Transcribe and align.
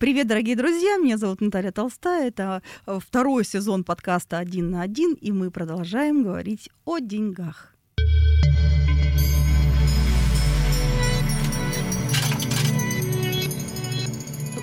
Привет, 0.00 0.28
дорогие 0.28 0.56
друзья, 0.56 0.96
меня 0.96 1.18
зовут 1.18 1.42
Наталья 1.42 1.72
Толстая, 1.72 2.28
это 2.28 2.62
э, 2.86 2.98
второй 3.06 3.44
сезон 3.44 3.84
подкаста 3.84 4.38
«Один 4.38 4.70
на 4.70 4.80
один», 4.80 5.12
и 5.12 5.30
мы 5.30 5.50
продолжаем 5.50 6.22
говорить 6.22 6.70
о 6.86 7.00
деньгах. 7.00 7.74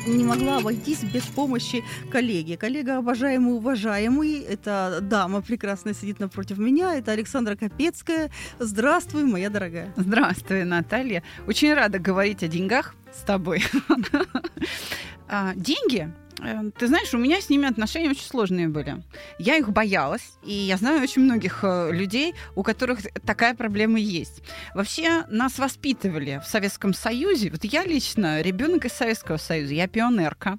не 0.08 0.24
могла 0.24 0.58
обойтись 0.58 1.04
без 1.04 1.24
помощи 1.24 1.84
коллеги. 2.10 2.56
Коллега 2.56 2.98
обожаемый, 2.98 3.56
уважаемый, 3.56 4.40
это 4.40 5.00
дама 5.02 5.42
прекрасная 5.42 5.94
сидит 5.94 6.22
напротив 6.22 6.58
меня, 6.58 6.96
это 6.96 7.12
Александра 7.12 7.58
Капецкая. 7.58 8.32
Здравствуй, 8.58 9.26
моя 9.26 9.50
дорогая. 9.50 9.94
Здравствуй, 9.98 10.64
Наталья. 10.64 11.24
Очень 11.46 11.74
рада 11.74 12.00
говорить 12.00 12.42
о 12.42 12.48
деньгах 12.48 12.96
с 13.14 13.20
тобой. 13.20 13.64
А, 15.28 15.54
деньги 15.56 16.12
Э, 16.42 16.72
ты 16.78 16.88
знаешь, 16.88 17.14
у 17.14 17.18
меня 17.18 17.42
с 17.42 17.50
ними 17.50 17.68
отношения 17.68 18.10
очень 18.10 18.26
сложные 18.26 18.68
были. 18.68 19.04
Я 19.40 19.58
их 19.58 19.70
боялась, 19.70 20.38
и 20.44 20.54
я 20.54 20.78
знаю 20.78 21.02
очень 21.02 21.24
многих 21.24 21.60
э, 21.64 21.92
людей, 21.92 22.36
у 22.56 22.64
которых 22.64 23.00
такая 23.26 23.56
проблема 23.56 24.00
есть. 24.00 24.44
Вообще 24.74 25.26
нас 25.30 25.58
воспитывали 25.58 26.42
в 26.44 26.48
Советском 26.48 26.94
Союзе. 26.94 27.50
Вот 27.50 27.64
я 27.64 27.84
лично 27.84 28.42
ребенок 28.42 28.86
из 28.86 28.94
Советского 28.94 29.38
Союза, 29.38 29.74
я 29.74 29.88
пионерка. 29.88 30.58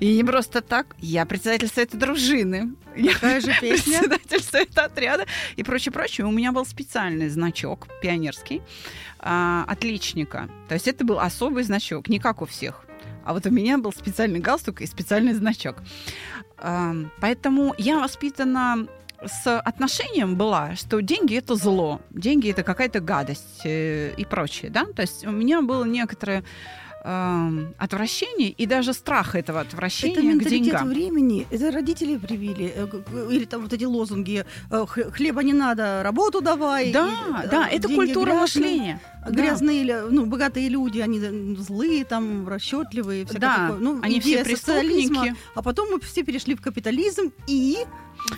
И 0.00 0.16
не 0.16 0.24
просто 0.24 0.62
так. 0.62 0.96
Я 0.98 1.26
председатель 1.26 1.68
совета 1.68 1.98
дружины. 1.98 2.74
Какая 3.12 3.40
же 3.40 3.52
песня? 3.60 3.98
Председатель 3.98 4.42
совета 4.42 4.84
отряда 4.84 5.26
и 5.56 5.62
прочее, 5.62 5.92
прочее. 5.92 6.26
У 6.26 6.30
меня 6.30 6.52
был 6.52 6.64
специальный 6.64 7.28
значок 7.28 7.86
пионерский 8.00 8.62
а, 9.18 9.64
отличника. 9.68 10.48
То 10.68 10.74
есть 10.74 10.88
это 10.88 11.04
был 11.04 11.20
особый 11.20 11.64
значок, 11.64 12.08
не 12.08 12.18
как 12.18 12.40
у 12.40 12.46
всех. 12.46 12.87
А 13.28 13.34
вот 13.34 13.44
у 13.44 13.50
меня 13.50 13.76
был 13.76 13.92
специальный 13.92 14.40
галстук 14.40 14.80
и 14.80 14.86
специальный 14.86 15.34
значок. 15.34 15.76
Поэтому 17.20 17.74
я 17.76 18.00
воспитана 18.00 18.88
с 19.22 19.58
отношением 19.58 20.36
была, 20.36 20.76
что 20.76 21.02
деньги 21.02 21.36
это 21.36 21.54
зло, 21.54 22.00
деньги 22.08 22.50
это 22.50 22.62
какая-то 22.62 23.00
гадость 23.00 23.60
э, 23.64 24.14
и 24.16 24.24
прочее, 24.24 24.70
да. 24.70 24.86
То 24.96 25.02
есть 25.02 25.26
у 25.26 25.30
меня 25.30 25.60
было 25.60 25.84
некоторое 25.84 26.42
э, 27.04 27.66
отвращение 27.78 28.50
и 28.50 28.66
даже 28.66 28.92
страх 28.92 29.34
этого 29.34 29.60
отвращения 29.60 30.14
это 30.14 30.22
менталитет 30.22 30.60
к 30.60 30.64
деньгам. 30.64 30.88
времени, 30.88 31.46
это 31.50 31.70
родители 31.70 32.16
привили, 32.16 32.72
э, 32.74 33.28
или 33.30 33.44
там 33.44 33.62
вот 33.62 33.72
эти 33.72 33.84
лозунги 33.84 34.44
э, 34.70 34.86
«хлеба 34.86 35.42
не 35.42 35.52
надо, 35.52 36.02
работу 36.02 36.40
давай». 36.40 36.92
Да, 36.92 37.08
и, 37.44 37.48
да, 37.48 37.68
это 37.68 37.88
культура 37.88 38.32
грязные, 38.32 38.40
мышления. 38.40 39.00
Грязные, 39.28 39.86
да. 39.86 40.06
ну, 40.10 40.26
богатые 40.26 40.68
люди, 40.68 41.00
они 41.00 41.20
злые, 41.56 42.04
там, 42.04 42.48
расчетливые, 42.48 43.24
да, 43.24 43.68
такое. 43.68 43.78
Ну, 43.80 44.00
они 44.02 44.20
все 44.20 44.44
преступники. 44.44 45.34
А 45.54 45.62
потом 45.62 45.90
мы 45.90 46.00
все 46.00 46.22
перешли 46.22 46.54
в 46.54 46.60
капитализм 46.60 47.32
и 47.46 47.78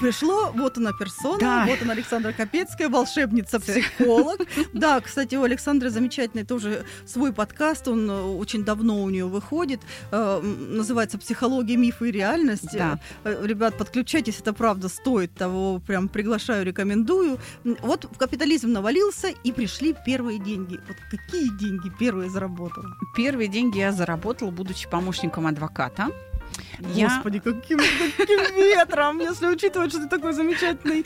Пришло, 0.01 0.53
вот 0.55 0.79
она 0.79 0.93
персона, 0.93 1.39
да. 1.39 1.67
вот 1.67 1.83
она 1.83 1.93
Александра 1.93 2.33
Капецкая, 2.33 2.89
волшебница-психолог. 2.89 4.41
Да, 4.73 5.01
кстати, 5.01 5.35
у 5.35 5.43
Александры 5.43 5.91
замечательный 5.91 6.45
тоже 6.45 6.85
свой 7.05 7.33
подкаст, 7.33 7.89
он 7.89 8.09
э, 8.11 8.23
очень 8.23 8.65
давно 8.65 9.03
у 9.03 9.11
нее 9.11 9.27
выходит, 9.27 9.81
э, 10.11 10.41
называется 10.41 11.19
«Психология, 11.19 11.77
мифы 11.77 12.09
и 12.09 12.13
реальность». 12.13 12.73
Да. 12.73 12.99
Э, 13.25 13.45
ребят, 13.45 13.77
подключайтесь, 13.77 14.39
это 14.41 14.53
правда 14.53 14.89
стоит 14.89 15.35
того, 15.35 15.81
прям 15.81 16.09
приглашаю, 16.09 16.65
рекомендую. 16.65 17.39
Вот 17.65 18.05
в 18.05 18.17
капитализм 18.17 18.73
навалился, 18.73 19.29
и 19.29 19.53
пришли 19.53 19.95
первые 20.07 20.39
деньги. 20.39 20.79
Вот 20.87 20.97
какие 21.11 21.49
деньги 21.59 21.91
первые 21.99 22.31
заработал? 22.31 22.85
Первые 23.17 23.49
деньги 23.49 23.79
я 23.79 23.93
заработала, 23.93 24.51
будучи 24.51 24.89
помощником 24.89 25.47
адвоката. 25.47 26.11
Господи, 26.79 27.43
я... 27.45 27.53
каким, 27.53 27.79
каким 28.17 28.41
ветром, 28.57 29.21
если 29.21 29.47
учитывать, 29.47 29.91
что 29.91 30.03
ты 30.03 30.09
такой 30.09 30.33
замечательный 30.33 31.05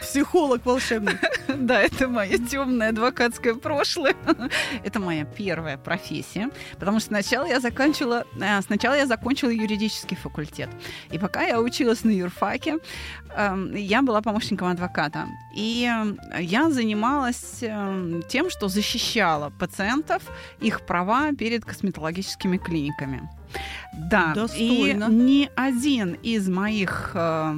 психолог 0.00 0.64
волшебный. 0.64 1.18
Да, 1.62 1.80
это 1.80 2.08
мое 2.08 2.38
темное 2.38 2.88
адвокатское 2.88 3.54
прошлое. 3.54 4.14
Это 4.84 5.00
моя 5.00 5.24
первая 5.24 5.76
профессия, 5.76 6.50
потому 6.78 6.98
что 6.98 7.08
сначала 7.08 7.46
я 7.46 7.60
закончила, 7.60 8.24
э, 8.40 8.62
сначала 8.62 8.94
я 8.94 9.06
закончила 9.06 9.50
юридический 9.50 10.16
факультет. 10.16 10.68
И 11.10 11.18
пока 11.18 11.42
я 11.42 11.60
училась 11.60 12.04
на 12.04 12.10
юрфаке, 12.10 12.78
эм, 13.36 13.74
я 13.74 14.02
была 14.02 14.22
помощником 14.22 14.68
адвоката. 14.68 15.26
И 15.54 15.88
э, 15.88 16.42
я 16.42 16.70
занималась 16.70 17.62
эм, 17.62 18.22
тем, 18.28 18.50
что 18.50 18.68
защищала 18.68 19.50
пациентов, 19.50 20.22
их 20.60 20.80
права 20.86 21.32
перед 21.32 21.64
косметологическими 21.64 22.56
клиниками. 22.56 23.28
Да, 23.92 24.32
Достойно. 24.34 25.04
и 25.04 25.12
ни 25.12 25.50
один 25.54 26.14
из 26.22 26.48
моих, 26.48 27.10
э, 27.14 27.54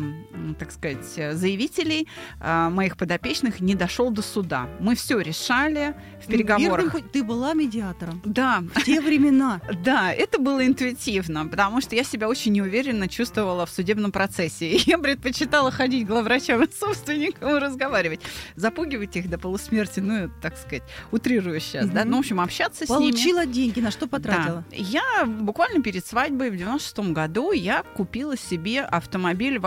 так 0.52 0.70
сказать, 0.70 1.04
заявителей, 1.04 2.08
э, 2.40 2.68
моих 2.68 2.98
подопечных 2.98 3.60
не 3.60 3.74
дошел 3.74 4.10
до 4.10 4.20
суда. 4.20 4.68
Мы 4.80 4.94
все 4.94 5.20
решали 5.20 5.94
в 6.22 6.26
переговорах. 6.26 6.92
Верным, 6.92 7.08
ты 7.10 7.24
была 7.24 7.54
медиатором. 7.54 8.20
Да. 8.24 8.62
В 8.74 8.82
те 8.82 9.00
времена. 9.00 9.60
Да, 9.84 10.12
это 10.12 10.38
было 10.38 10.66
интуитивно, 10.66 11.46
потому 11.46 11.80
что 11.82 11.94
я 11.94 12.04
себя 12.04 12.28
очень 12.28 12.52
неуверенно 12.52 13.06
чувствовала 13.06 13.66
в 13.66 13.70
судебном 13.70 14.12
процессе. 14.12 14.76
Я 14.86 14.98
предпочитала 14.98 15.70
ходить 15.70 16.04
к 16.04 16.08
главврачам 16.08 16.62
и 16.62 16.72
собственникам 16.72 17.56
и 17.56 17.58
разговаривать. 17.58 18.20
Запугивать 18.56 19.14
их 19.16 19.28
до 19.28 19.38
полусмерти, 19.38 20.00
ну, 20.00 20.30
так 20.40 20.56
сказать, 20.56 20.82
утрирую 21.12 21.60
сейчас, 21.60 21.88
да. 21.90 22.04
Ну, 22.04 22.16
в 22.16 22.20
общем, 22.20 22.40
общаться 22.40 22.86
с 22.86 22.88
ними. 22.88 23.10
Получила 23.10 23.46
деньги, 23.46 23.80
на 23.80 23.90
что 23.90 24.06
потратила? 24.06 24.64
Я 24.70 25.26
буквально 25.26 25.82
перед 25.82 26.06
свадьбой 26.06 26.50
в 26.50 26.56
96 26.56 27.12
году 27.12 27.52
я 27.52 27.82
купила 27.82 28.36
себе 28.36 28.80
автомобиль 28.80 29.58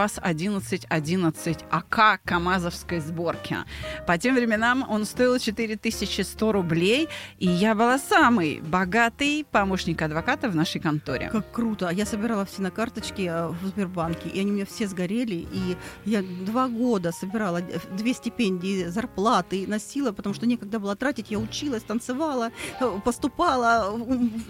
ВАЗ-1111 0.68 1.66
АК 1.70 2.22
КАМАЗовской 2.26 3.00
сборки. 3.00 3.58
По 4.06 4.18
тем 4.18 4.36
временам 4.36 4.86
он 4.90 5.06
стоил 5.06 5.40
4100 5.40 6.52
рублей, 6.52 7.08
и 7.40 7.48
я 7.48 7.76
была 7.76 7.98
самый 7.98 8.62
богатый 8.62 9.46
помощник 9.52 10.02
адвоката 10.02 10.50
в 10.50 10.56
нашей 10.56 10.82
конторе. 10.82 11.30
Как 11.30 11.52
круто. 11.52 11.90
А 11.90 11.94
я 11.94 12.06
собирала 12.06 12.46
все 12.46 12.62
на 12.62 12.72
карточки 12.72 13.22
э, 13.22 13.48
в 13.48 13.68
Сбербанке, 13.68 14.30
и 14.30 14.40
они 14.40 14.52
у 14.52 14.54
меня 14.54 14.66
все 14.66 14.88
сгорели, 14.88 15.48
и 15.52 15.78
я 16.06 16.22
два 16.22 16.68
года 16.68 17.12
собирала 17.12 17.62
две 17.92 18.14
стипендии, 18.14 18.86
зарплаты 18.86 19.66
носила, 19.68 20.12
потому 20.12 20.36
что 20.36 20.46
некогда 20.46 20.80
было 20.80 20.96
тратить. 20.96 21.32
Я 21.32 21.40
училась, 21.40 21.84
танцевала, 21.84 22.52
э, 22.80 23.00
поступала, 23.04 23.98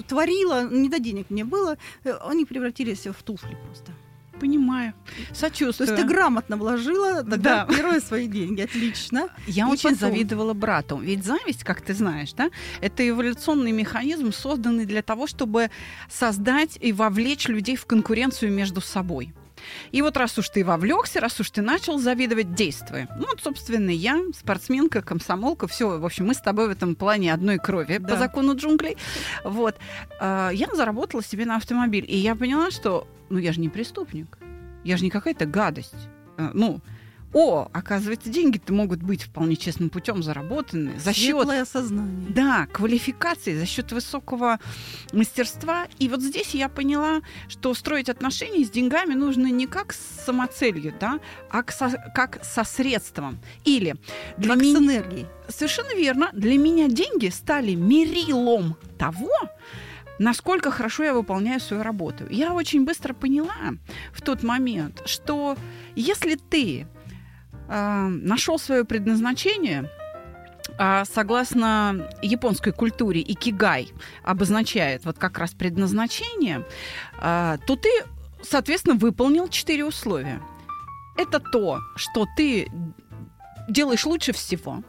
творила, 0.08 0.68
не 0.70 0.90
до 0.90 1.00
денег 1.00 1.30
мне 1.30 1.44
было 1.44 1.78
э, 2.04 2.18
они 2.28 2.46
превратились 2.46 3.08
в 3.08 3.24
туфли 3.24 3.58
просто. 3.66 3.92
Понимаю. 4.40 4.94
Сочувствую. 5.34 5.88
То 5.88 5.94
есть 5.94 5.96
ты 5.96 6.08
грамотно 6.08 6.58
вложила 6.58 7.24
тогда 7.24 7.66
да. 7.66 7.74
первые 7.74 8.00
свои 8.00 8.28
деньги. 8.28 8.62
Отлично. 8.62 9.30
Я 9.48 9.68
и 9.68 9.72
очень 9.72 9.96
потом... 9.96 10.10
завидовала 10.10 10.54
брату. 10.54 10.98
Ведь 10.98 11.24
зависть, 11.24 11.64
как 11.64 11.82
ты 11.82 11.94
знаешь, 11.94 12.34
да, 12.34 12.50
это 12.82 13.08
эволюционный 13.08 13.72
механизм, 13.72 14.32
созданный 14.32 14.86
для 14.86 15.02
того, 15.02 15.28
чтобы 15.28 15.72
создать 16.10 16.78
и 16.80 16.92
вовлечь 16.94 17.48
людей 17.48 17.76
в 17.76 17.86
конкуренцию 17.86 18.52
между 18.52 18.82
собой. 18.82 19.34
И 19.92 20.02
вот 20.02 20.18
раз 20.18 20.38
уж 20.38 20.50
ты 20.50 20.64
вовлекся, 20.64 21.20
раз 21.20 21.40
уж 21.40 21.50
ты 21.50 21.62
начал 21.62 21.98
завидовать, 22.00 22.54
действуй. 22.54 23.08
Ну, 23.18 23.28
вот, 23.28 23.42
собственно, 23.42 23.90
я, 23.90 24.22
спортсменка, 24.38 25.02
комсомолка, 25.02 25.68
все, 25.68 25.98
в 25.98 26.06
общем, 26.06 26.28
мы 26.28 26.34
с 26.34 26.42
тобой 26.42 26.68
в 26.68 26.72
этом 26.72 26.96
плане 26.96 27.34
одной 27.34 27.58
крови 27.58 27.98
да. 27.98 28.10
по 28.10 28.18
закону 28.18 28.56
джунглей. 28.56 28.98
Вот. 29.44 29.76
А, 30.20 30.52
я 30.52 30.68
заработала 30.74 31.24
себе 31.24 31.46
на 31.46 31.56
автомобиль, 31.56 32.06
и 32.08 32.18
я 32.18 32.36
поняла, 32.36 32.72
что, 32.72 33.08
ну, 33.30 33.38
я 33.38 33.52
же 33.54 33.60
не 33.60 33.70
преступник, 33.70 34.38
я 34.84 34.98
же 34.98 35.04
не 35.04 35.10
какая-то 35.10 35.46
гадость. 35.46 36.08
А, 36.38 36.52
ну, 36.54 36.82
о, 37.34 37.68
оказывается, 37.74 38.30
деньги-то 38.30 38.74
могут 38.74 39.04
быть 39.04 39.24
вполне 39.24 39.58
честным 39.58 39.90
путем 39.90 40.24
заработаны 40.24 40.98
за 40.98 41.14
счет 41.14 41.48
сознание. 41.68 42.30
Да, 42.30 42.68
квалификации, 42.72 43.58
за 43.58 43.66
счет 43.66 43.92
высокого 43.92 44.60
мастерства. 45.12 45.88
И 46.00 46.08
вот 46.08 46.22
здесь 46.22 46.56
я 46.56 46.70
поняла, 46.70 47.22
что 47.50 47.74
строить 47.74 48.10
отношения 48.10 48.66
с 48.66 48.70
деньгами 48.70 49.14
нужно 49.14 49.48
не 49.48 49.68
как 49.68 49.94
с 49.94 50.00
самоцелью, 50.26 50.94
да, 51.00 51.20
а 51.52 51.64
со, 51.70 51.90
как 52.16 52.44
со 52.44 52.64
средством. 52.64 53.40
Или 53.66 53.96
для 54.38 54.54
как 54.54 54.62
меня... 54.62 54.80
с 54.80 54.82
энергией. 54.82 55.26
Совершенно 55.50 55.96
верно. 55.96 56.30
Для 56.34 56.58
меня 56.58 56.88
деньги 56.88 57.28
стали 57.28 57.76
мерилом 57.76 58.78
того, 58.98 59.32
насколько 60.20 60.72
хорошо 60.72 61.04
я 61.04 61.14
выполняю 61.14 61.60
свою 61.60 61.84
работу. 61.84 62.26
Я 62.30 62.54
очень 62.54 62.86
быстро 62.86 63.14
поняла 63.14 63.76
в 64.12 64.22
тот 64.22 64.44
момент, 64.44 65.02
что 65.06 65.58
если 65.96 66.36
ты 66.36 66.88
э, 67.68 68.08
нашел 68.08 68.60
свое 68.60 68.86
предназначение, 68.86 69.90
а 70.78 71.06
согласно 71.06 72.08
японской 72.22 72.72
культуре 72.72 73.22
икигай 73.22 73.90
обозначает 74.24 75.06
вот 75.06 75.18
как 75.18 75.38
раз 75.38 75.52
предназначение, 75.54 76.66
а, 77.20 77.58
то 77.66 77.76
ты, 77.76 77.90
соответственно, 78.44 78.96
выполнил 78.96 79.48
четыре 79.48 79.86
условия. 79.86 80.42
Это 81.18 81.40
то, 81.40 81.80
что 81.96 82.28
ты 82.36 82.70
делаешь 83.70 84.06
лучше 84.06 84.34
всего, 84.34 84.84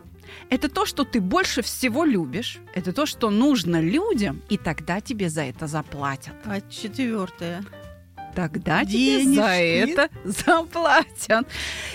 Это 0.50 0.68
то, 0.68 0.86
что 0.86 1.04
ты 1.04 1.20
больше 1.20 1.62
всего 1.62 2.04
любишь. 2.04 2.58
Это 2.74 2.92
то, 2.92 3.06
что 3.06 3.30
нужно 3.30 3.80
людям, 3.80 4.42
и 4.48 4.56
тогда 4.56 5.00
тебе 5.00 5.28
за 5.28 5.42
это 5.42 5.66
заплатят. 5.66 6.34
А 6.44 6.60
четвертое 6.60 7.64
тогда 8.34 8.84
Денежки. 8.84 9.24
тебе 9.24 9.34
за 9.34 9.48
это 9.50 10.08
заплатят. 10.24 11.48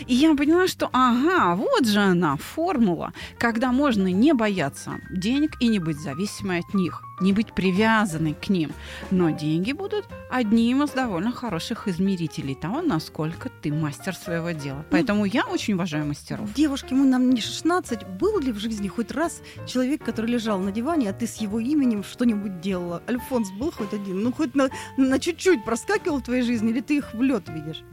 И 0.08 0.14
я 0.14 0.36
поняла, 0.36 0.68
что 0.68 0.90
ага, 0.92 1.56
вот 1.56 1.88
же 1.88 2.00
она, 2.00 2.36
формула, 2.36 3.14
когда 3.38 3.72
можно 3.72 4.08
не 4.08 4.34
бояться 4.34 5.00
денег 5.10 5.52
и 5.62 5.70
не 5.70 5.80
быть 5.80 5.98
зависимой 5.98 6.60
от 6.60 6.74
них 6.74 7.02
не 7.24 7.34
быть 7.34 7.54
привязанной 7.54 8.34
к 8.34 8.50
ним. 8.50 8.72
Но 9.10 9.32
деньги 9.32 9.72
будут 9.72 10.06
одним 10.30 10.84
из 10.84 10.92
довольно 10.92 11.32
хороших 11.32 11.88
измерителей 11.88 12.54
того, 12.54 12.82
насколько 12.82 13.50
ты 13.50 13.72
мастер 13.72 14.14
своего 14.14 14.52
дела. 14.52 14.80
Ну, 14.80 14.86
Поэтому 14.92 15.26
я 15.26 15.46
очень 15.46 15.74
уважаю 15.74 16.06
мастеров. 16.06 16.54
Девушки, 16.54 16.94
мы 16.94 17.06
нам 17.06 17.30
не 17.30 17.42
16. 17.42 18.06
Был 18.20 18.40
ли 18.40 18.52
в 18.52 18.60
жизни 18.60 18.88
хоть 18.88 19.12
раз 19.12 19.42
человек, 19.66 20.04
который 20.04 20.30
лежал 20.30 20.60
на 20.60 20.72
диване, 20.72 21.10
а 21.10 21.14
ты 21.14 21.26
с 21.26 21.38
его 21.38 21.60
именем 21.60 22.04
что-нибудь 22.04 22.62
делала? 22.62 23.02
Альфонс 23.08 23.50
был 23.52 23.72
хоть 23.72 23.94
один? 23.94 24.22
Ну, 24.22 24.34
хоть 24.34 24.54
на, 24.54 24.70
на 24.98 25.20
чуть-чуть 25.20 25.64
проскакивал 25.64 26.18
в 26.18 26.24
твоей 26.24 26.44
жизни, 26.44 26.72
или 26.72 26.82
ты 26.82 26.98
их 26.98 27.14
в 27.14 27.22
лед 27.22 27.44
видишь? 27.48 27.84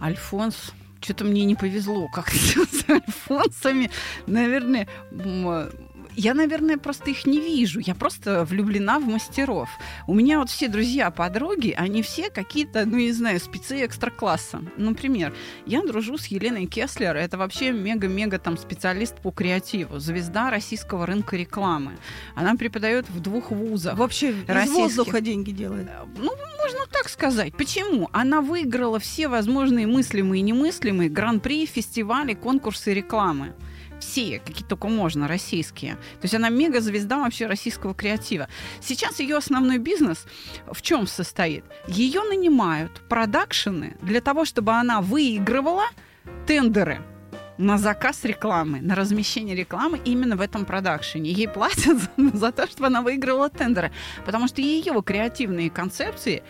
Альфонс 0.00 0.72
что-то 1.00 1.24
мне 1.24 1.44
не 1.44 1.54
повезло 1.54 2.08
как-то 2.08 2.36
с 2.36 2.88
альфонсами. 2.88 3.90
Наверное, 4.26 4.88
я, 6.16 6.34
наверное, 6.34 6.78
просто 6.78 7.10
их 7.10 7.26
не 7.26 7.38
вижу. 7.40 7.80
Я 7.80 7.94
просто 7.94 8.44
влюблена 8.44 8.98
в 8.98 9.06
мастеров. 9.06 9.68
У 10.06 10.14
меня 10.14 10.38
вот 10.38 10.50
все 10.50 10.68
друзья-подруги, 10.68 11.74
они 11.76 12.02
все 12.02 12.30
какие-то, 12.30 12.86
ну, 12.86 12.96
не 12.96 13.12
знаю, 13.12 13.38
спецы 13.38 13.84
экстра-класса. 13.84 14.62
Например, 14.76 15.34
я 15.66 15.82
дружу 15.82 16.18
с 16.18 16.26
Еленой 16.26 16.66
Кеслер. 16.66 17.16
Это 17.16 17.36
вообще 17.36 17.70
мега-мега 17.70 18.38
там 18.38 18.56
специалист 18.56 19.16
по 19.20 19.30
креативу. 19.30 19.98
Звезда 19.98 20.50
российского 20.50 21.06
рынка 21.06 21.36
рекламы. 21.36 21.98
Она 22.34 22.56
преподает 22.56 23.08
в 23.08 23.20
двух 23.20 23.50
вузах. 23.50 23.96
Вообще 23.96 24.30
из 24.32 24.70
воздуха 24.70 25.20
деньги 25.20 25.50
делает. 25.50 25.88
Ну, 26.16 26.32
можно 26.62 26.86
так 26.90 27.08
сказать. 27.08 27.54
Почему? 27.56 28.08
Она 28.12 28.40
выиграла 28.40 28.98
все 28.98 29.28
возможные 29.28 29.86
мыслимые 29.86 30.40
и 30.40 30.42
немыслимые 30.42 31.10
гран-при, 31.10 31.66
фестивали, 31.66 32.34
конкурсы 32.34 32.94
рекламы 32.94 33.54
все, 34.06 34.38
какие 34.38 34.66
только 34.66 34.88
можно, 34.88 35.28
российские. 35.28 35.94
То 35.94 36.24
есть 36.24 36.34
она 36.34 36.48
мега-звезда 36.48 37.18
вообще 37.18 37.46
российского 37.46 37.94
креатива. 37.94 38.48
Сейчас 38.80 39.20
ее 39.20 39.36
основной 39.36 39.78
бизнес 39.78 40.26
в 40.70 40.80
чем 40.82 41.06
состоит? 41.06 41.64
Ее 41.88 42.22
нанимают 42.22 43.02
продакшены 43.08 43.96
для 44.02 44.20
того, 44.20 44.44
чтобы 44.44 44.72
она 44.72 45.00
выигрывала 45.00 45.86
тендеры 46.46 47.00
на 47.58 47.78
заказ 47.78 48.24
рекламы, 48.24 48.80
на 48.80 48.94
размещение 48.94 49.56
рекламы 49.56 50.00
именно 50.04 50.36
в 50.36 50.40
этом 50.40 50.64
продакшене. 50.64 51.32
Ей 51.32 51.48
платят 51.48 51.98
за 52.34 52.52
то, 52.52 52.66
чтобы 52.66 52.86
она 52.86 53.02
выигрывала 53.02 53.48
тендеры, 53.48 53.90
потому 54.24 54.46
что 54.46 54.60
ее 54.60 55.02
креативные 55.02 55.70
концепции 55.70 56.42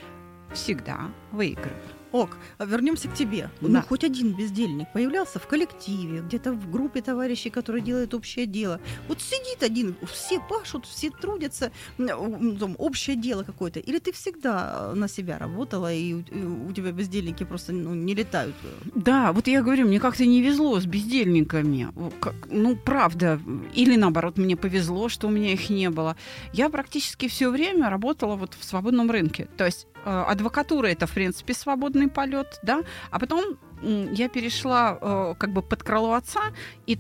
всегда 0.53 1.11
выигрывают. 1.33 1.96
Ок, 2.17 2.39
а 2.57 2.65
вернемся 2.65 3.09
к 3.09 3.15
тебе. 3.15 3.51
Ну, 3.61 3.69
да. 3.69 3.81
Ну, 3.81 3.87
хоть 3.87 4.03
один 4.03 4.33
бездельник 4.33 4.89
появлялся 4.95 5.39
в 5.39 5.47
коллективе, 5.47 6.21
где-то 6.21 6.53
в 6.53 6.71
группе 6.71 7.03
товарищей, 7.03 7.51
которые 7.51 7.83
делают 7.83 8.15
общее 8.15 8.47
дело. 8.47 8.81
Вот 9.07 9.21
сидит 9.21 9.63
один, 9.63 9.95
все 10.11 10.41
пашут, 10.41 10.87
все 10.87 11.11
трудятся, 11.11 11.73
там, 11.99 12.75
общее 12.79 13.17
дело 13.17 13.43
какое-то. 13.43 13.81
Или 13.81 13.99
ты 13.99 14.13
всегда 14.13 14.93
на 14.95 15.09
себя 15.09 15.37
работала, 15.37 15.93
и 15.93 16.15
у, 16.15 16.21
у 16.69 16.73
тебя 16.73 16.91
бездельники 16.91 17.45
просто 17.45 17.73
ну, 17.73 17.95
не 17.95 18.15
летают? 18.15 18.55
Да, 18.95 19.33
вот 19.33 19.47
я 19.47 19.63
говорю, 19.63 19.87
мне 19.87 20.01
как-то 20.01 20.25
не 20.25 20.41
везло 20.41 20.81
с 20.81 20.87
бездельниками. 20.87 21.89
Как, 22.21 22.35
ну, 22.51 22.77
правда. 22.77 23.39
Или 23.75 23.97
наоборот, 23.97 24.39
мне 24.39 24.57
повезло, 24.57 25.11
что 25.11 25.27
у 25.27 25.31
меня 25.31 25.53
их 25.53 25.69
не 25.69 25.91
было. 25.91 26.17
Я 26.55 26.71
практически 26.71 27.29
все 27.29 27.51
время 27.51 27.91
работала 27.91 28.37
вот 28.37 28.57
в 28.59 28.65
свободном 28.65 29.11
рынке. 29.11 29.49
То 29.59 29.67
есть 29.67 29.87
Э, 29.96 29.96
адвокатура 30.11 30.87
это, 30.87 31.07
в 31.07 31.13
принципе, 31.13 31.55
свободный 31.55 32.09
полет, 32.09 32.59
да, 32.63 32.83
а 33.11 33.19
потом 33.19 33.59
я 33.83 34.29
перешла 34.29 34.99
э, 35.01 35.35
как 35.39 35.53
бы 35.53 35.63
под 35.63 35.83
крыло 35.83 36.15
отца, 36.15 36.41
и, 36.87 36.99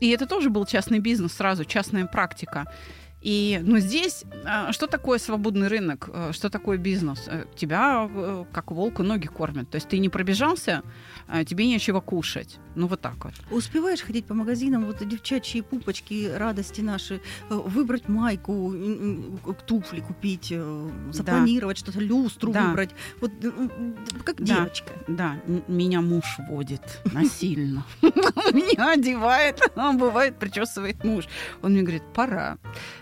и 0.00 0.10
это 0.10 0.26
тоже 0.26 0.50
был 0.50 0.66
частный 0.66 0.98
бизнес 0.98 1.32
сразу, 1.32 1.64
частная 1.64 2.06
практика. 2.06 2.66
И, 3.22 3.60
ну, 3.62 3.78
здесь 3.78 4.24
а, 4.44 4.72
что 4.72 4.86
такое 4.86 5.18
свободный 5.18 5.68
рынок, 5.68 6.08
э, 6.12 6.32
что 6.32 6.48
такое 6.48 6.78
бизнес? 6.78 7.24
Э, 7.26 7.44
тебя, 7.54 8.08
э, 8.10 8.44
как 8.52 8.70
волка, 8.70 9.02
ноги 9.02 9.26
кормят. 9.26 9.68
То 9.70 9.76
есть 9.76 9.88
ты 9.88 9.98
не 9.98 10.08
пробежался, 10.08 10.82
а 11.28 11.44
тебе 11.44 11.66
нечего 11.66 12.00
кушать. 12.00 12.58
Ну, 12.74 12.86
вот 12.86 13.00
так 13.00 13.22
вот. 13.24 13.34
Успеваешь 13.50 14.00
ходить 14.00 14.24
по 14.24 14.34
магазинам, 14.34 14.86
вот 14.86 15.06
девчачьи 15.06 15.60
пупочки, 15.60 16.30
радости 16.34 16.80
наши, 16.80 17.20
выбрать 17.48 18.08
майку, 18.08 18.74
туфли 19.66 20.00
купить, 20.00 20.54
запланировать 21.10 21.78
да. 21.78 21.80
что-то, 21.80 22.00
люстру 22.00 22.52
да. 22.52 22.68
выбрать. 22.68 22.90
Вот 23.20 23.32
как 24.24 24.36
да. 24.36 24.44
девочка. 24.44 24.92
Да, 25.08 25.36
меня 25.68 26.00
муж 26.00 26.38
водит 26.48 27.00
насильно. 27.04 27.84
Меня 28.02 28.92
одевает, 28.92 29.60
а 29.74 29.92
бывает 29.92 30.36
причесывает 30.38 31.04
муж. 31.04 31.26
Он 31.62 31.72
мне 31.72 31.82
говорит, 31.82 32.02
пора 32.14 32.58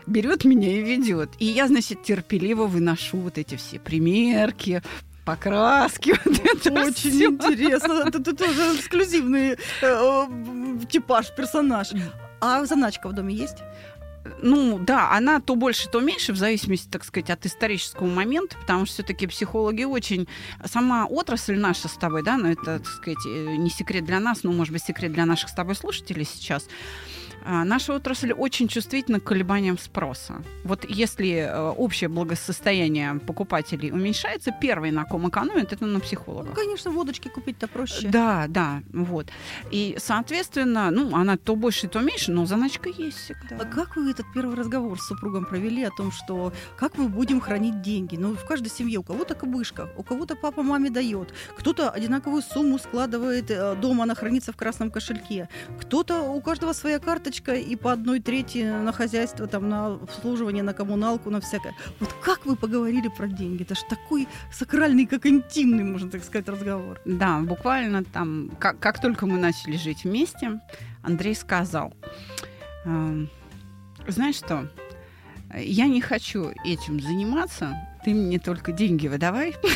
берет 0.08 0.44
меня 0.44 0.70
и 0.72 0.82
ведет. 0.82 1.30
И 1.38 1.44
я, 1.44 1.68
значит, 1.68 2.02
терпеливо 2.02 2.66
выношу 2.66 3.18
вот 3.18 3.38
эти 3.38 3.56
все 3.56 3.78
примерки, 3.78 4.82
покраски. 5.24 6.14
Вот 6.24 6.40
это 6.44 6.72
Очень 6.72 7.10
всё. 7.10 7.30
интересно. 7.30 8.04
Это 8.06 8.34
тоже 8.34 8.76
эксклюзивный 8.76 9.56
э, 9.82 10.26
типаж, 10.88 11.34
персонаж. 11.34 11.88
А 12.40 12.64
заначка 12.64 13.08
в 13.08 13.12
доме 13.12 13.34
есть? 13.34 13.58
ну 14.42 14.78
да, 14.78 15.12
она 15.12 15.40
то 15.40 15.54
больше, 15.54 15.88
то 15.88 16.00
меньше, 16.00 16.32
в 16.32 16.36
зависимости, 16.36 16.88
так 16.88 17.04
сказать, 17.04 17.30
от 17.30 17.46
исторического 17.46 18.06
момента, 18.06 18.56
потому 18.58 18.86
что 18.86 18.94
все-таки 18.94 19.26
психологи 19.26 19.84
очень... 19.84 20.28
Сама 20.64 21.06
отрасль 21.06 21.56
наша 21.56 21.88
с 21.88 21.94
тобой, 21.94 22.22
да, 22.22 22.36
но 22.36 22.50
это, 22.50 22.78
так 22.78 22.86
сказать, 22.86 23.24
э, 23.26 23.56
не 23.56 23.70
секрет 23.70 24.04
для 24.04 24.20
нас, 24.20 24.42
но, 24.42 24.52
может 24.52 24.72
быть, 24.72 24.82
секрет 24.82 25.12
для 25.12 25.26
наших 25.26 25.50
с 25.50 25.54
тобой 25.54 25.74
слушателей 25.74 26.24
сейчас, 26.24 26.66
наша 27.46 27.94
отрасль 27.94 28.32
очень 28.32 28.68
чувствительна 28.68 29.20
к 29.20 29.24
колебаниям 29.24 29.78
спроса. 29.78 30.42
Вот 30.64 30.84
если 30.88 31.28
э, 31.28 31.70
общее 31.70 32.08
благосостояние 32.08 33.14
покупателей 33.14 33.90
уменьшается, 33.90 34.52
первый, 34.60 34.90
на 34.90 35.04
ком 35.04 35.28
экономит, 35.28 35.72
это 35.72 35.86
на 35.86 36.00
психолога. 36.00 36.48
Ну, 36.48 36.54
конечно, 36.54 36.90
водочки 36.90 37.28
купить-то 37.28 37.68
проще. 37.68 38.08
Да, 38.08 38.46
да, 38.48 38.82
вот. 38.92 39.28
И, 39.70 39.96
соответственно, 39.98 40.90
ну, 40.90 41.14
она 41.16 41.36
то 41.36 41.56
больше, 41.56 41.88
то 41.88 42.00
меньше, 42.00 42.32
но 42.32 42.46
заначка 42.46 42.88
есть 42.88 43.18
всегда. 43.18 43.56
А 43.60 43.64
как 43.64 43.96
вы 43.96 44.10
этот 44.10 44.26
первый 44.34 44.56
разговор 44.56 44.98
с 45.00 45.06
супругом 45.06 45.44
провели 45.44 45.84
о 45.84 45.90
том, 45.90 46.12
что 46.12 46.52
как 46.76 46.98
мы 46.98 47.08
будем 47.08 47.40
хранить 47.40 47.82
деньги? 47.82 48.16
Ну, 48.16 48.34
в 48.34 48.44
каждой 48.44 48.70
семье 48.70 48.98
у 48.98 49.02
кого-то 49.02 49.34
кабышка, 49.34 49.88
у 49.96 50.02
кого-то 50.02 50.36
папа 50.36 50.62
маме 50.62 50.90
дает, 50.90 51.32
кто-то 51.56 51.90
одинаковую 51.90 52.42
сумму 52.42 52.78
складывает 52.78 53.50
э, 53.50 53.74
дома, 53.76 54.04
она 54.04 54.14
хранится 54.14 54.52
в 54.52 54.56
красном 54.56 54.90
кошельке, 54.90 55.48
кто-то, 55.80 56.22
у 56.22 56.40
каждого 56.40 56.72
своя 56.72 56.98
карта 56.98 57.27
карточка 57.28 57.54
и 57.54 57.76
по 57.76 57.92
одной 57.92 58.20
трети 58.20 58.64
на 58.64 58.92
хозяйство, 58.92 59.46
там, 59.46 59.68
на 59.68 59.86
обслуживание, 59.94 60.62
на 60.62 60.72
коммуналку, 60.72 61.30
на 61.30 61.40
всякое. 61.40 61.74
Вот 62.00 62.12
как 62.22 62.46
вы 62.46 62.56
поговорили 62.56 63.08
про 63.08 63.26
деньги? 63.26 63.62
Это 63.62 63.74
же 63.74 63.82
такой 63.88 64.26
сакральный, 64.52 65.06
как 65.06 65.26
интимный, 65.26 65.84
можно 65.84 66.10
так 66.10 66.24
сказать, 66.24 66.48
разговор. 66.48 67.00
Да, 67.04 67.40
буквально 67.40 68.02
там, 68.04 68.50
как, 68.58 68.78
как 68.78 69.00
только 69.00 69.26
мы 69.26 69.38
начали 69.38 69.76
жить 69.76 70.04
вместе, 70.04 70.60
Андрей 71.02 71.34
сказал, 71.34 71.92
э, 72.86 73.26
знаешь 74.08 74.36
что, 74.36 74.68
я 75.54 75.86
не 75.86 76.00
хочу 76.00 76.52
этим 76.64 77.00
заниматься, 77.00 77.76
ты 78.04 78.14
мне 78.14 78.38
только 78.38 78.72
деньги 78.72 79.08
выдавай. 79.08 79.54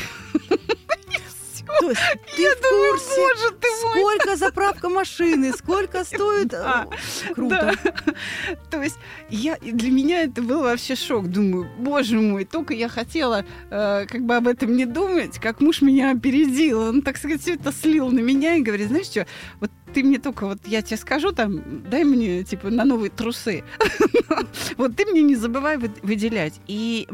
То 1.82 1.90
есть 1.90 2.00
ты 2.36 2.42
я 2.42 2.54
в 2.54 2.60
думаю, 2.60 2.92
курсе, 2.92 3.16
боже 3.16 3.54
ты 3.60 3.68
мой. 3.82 3.90
сколько 3.90 4.36
заправка 4.36 4.88
машины, 4.88 5.52
сколько 5.52 6.04
стоит. 6.04 6.46
Да, 6.48 6.86
Круто. 7.34 7.74
Да. 7.82 8.54
То 8.70 8.80
есть 8.80 8.98
я, 9.30 9.56
для 9.56 9.90
меня 9.90 10.22
это 10.22 10.42
был 10.42 10.62
вообще 10.62 10.94
шок. 10.94 11.26
Думаю, 11.26 11.68
боже 11.78 12.20
мой, 12.20 12.44
только 12.44 12.72
я 12.72 12.88
хотела 12.88 13.44
э, 13.70 14.06
как 14.06 14.22
бы 14.22 14.36
об 14.36 14.46
этом 14.46 14.76
не 14.76 14.86
думать, 14.86 15.40
как 15.40 15.60
муж 15.60 15.82
меня 15.82 16.12
опередил. 16.12 16.82
Он, 16.82 17.02
так 17.02 17.16
сказать, 17.16 17.40
все 17.40 17.54
это 17.54 17.72
слил 17.72 18.10
на 18.10 18.20
меня 18.20 18.54
и 18.54 18.62
говорит, 18.62 18.86
знаешь 18.86 19.06
что, 19.06 19.26
вот 19.58 19.72
ты 19.92 20.04
мне 20.04 20.20
только, 20.20 20.46
вот 20.46 20.58
я 20.66 20.82
тебе 20.82 20.98
скажу, 20.98 21.32
там, 21.32 21.82
дай 21.90 22.04
мне, 22.04 22.44
типа, 22.44 22.70
на 22.70 22.84
новые 22.84 23.10
трусы. 23.10 23.64
Вот 24.76 24.96
ты 24.96 25.04
мне 25.06 25.22
не 25.22 25.34
забывай 25.34 25.76
выделять. 25.76 26.60
И 26.66 27.08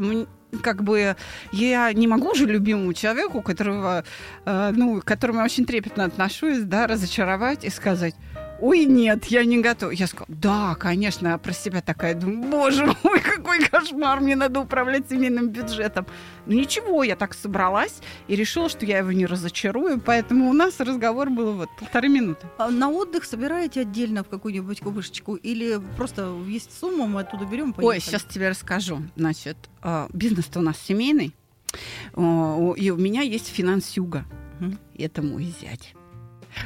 как 0.61 0.83
бы 0.83 1.15
я 1.51 1.93
не 1.93 2.07
могу 2.07 2.35
же 2.35 2.45
любимому 2.45 2.93
человеку, 2.93 3.41
которого, 3.41 4.03
э, 4.45 4.71
ну, 4.73 5.01
к 5.01 5.05
которому 5.05 5.39
я 5.39 5.45
очень 5.45 5.65
трепетно 5.65 6.05
отношусь, 6.05 6.59
да, 6.59 6.87
разочаровать 6.87 7.63
и 7.63 7.69
сказать, 7.69 8.15
ой, 8.61 8.85
нет, 8.85 9.25
я 9.25 9.43
не 9.45 9.59
готова. 9.59 9.91
Я 9.91 10.07
сказала, 10.07 10.27
да, 10.29 10.75
конечно, 10.75 11.33
а 11.33 11.37
про 11.37 11.53
себя 11.53 11.81
такая, 11.81 12.15
думаю, 12.15 12.49
боже 12.49 12.85
мой, 13.03 13.19
какой 13.23 13.65
кошмар, 13.65 14.19
мне 14.19 14.35
надо 14.35 14.59
управлять 14.59 15.09
семейным 15.09 15.49
бюджетом. 15.49 16.05
Ну 16.45 16.53
ничего, 16.53 17.03
я 17.03 17.15
так 17.15 17.33
собралась 17.33 17.99
и 18.27 18.35
решила, 18.35 18.69
что 18.69 18.85
я 18.85 18.99
его 18.99 19.11
не 19.11 19.25
разочарую, 19.25 19.99
поэтому 19.99 20.49
у 20.49 20.53
нас 20.53 20.79
разговор 20.79 21.29
был 21.29 21.53
вот 21.53 21.69
полторы 21.79 22.09
минуты. 22.09 22.47
А 22.57 22.69
на 22.69 22.89
отдых 22.89 23.25
собираете 23.25 23.81
отдельно 23.81 24.23
в 24.23 24.29
какую-нибудь 24.29 24.79
кубышечку 24.81 25.35
или 25.35 25.79
просто 25.97 26.35
есть 26.47 26.77
сумма, 26.77 27.07
мы 27.07 27.21
оттуда 27.21 27.45
берем? 27.45 27.73
Ой, 27.77 27.99
сейчас 27.99 28.23
тебе 28.23 28.49
расскажу. 28.49 29.01
Значит, 29.15 29.57
а, 29.81 30.09
бизнес-то 30.13 30.59
у 30.59 30.61
нас 30.61 30.77
семейный, 30.79 31.35
и 32.15 32.91
у 32.91 32.97
меня 32.97 33.21
есть 33.21 33.47
финансюга. 33.47 34.25
Это 34.97 35.21
мой 35.21 35.53
зять. 35.61 35.93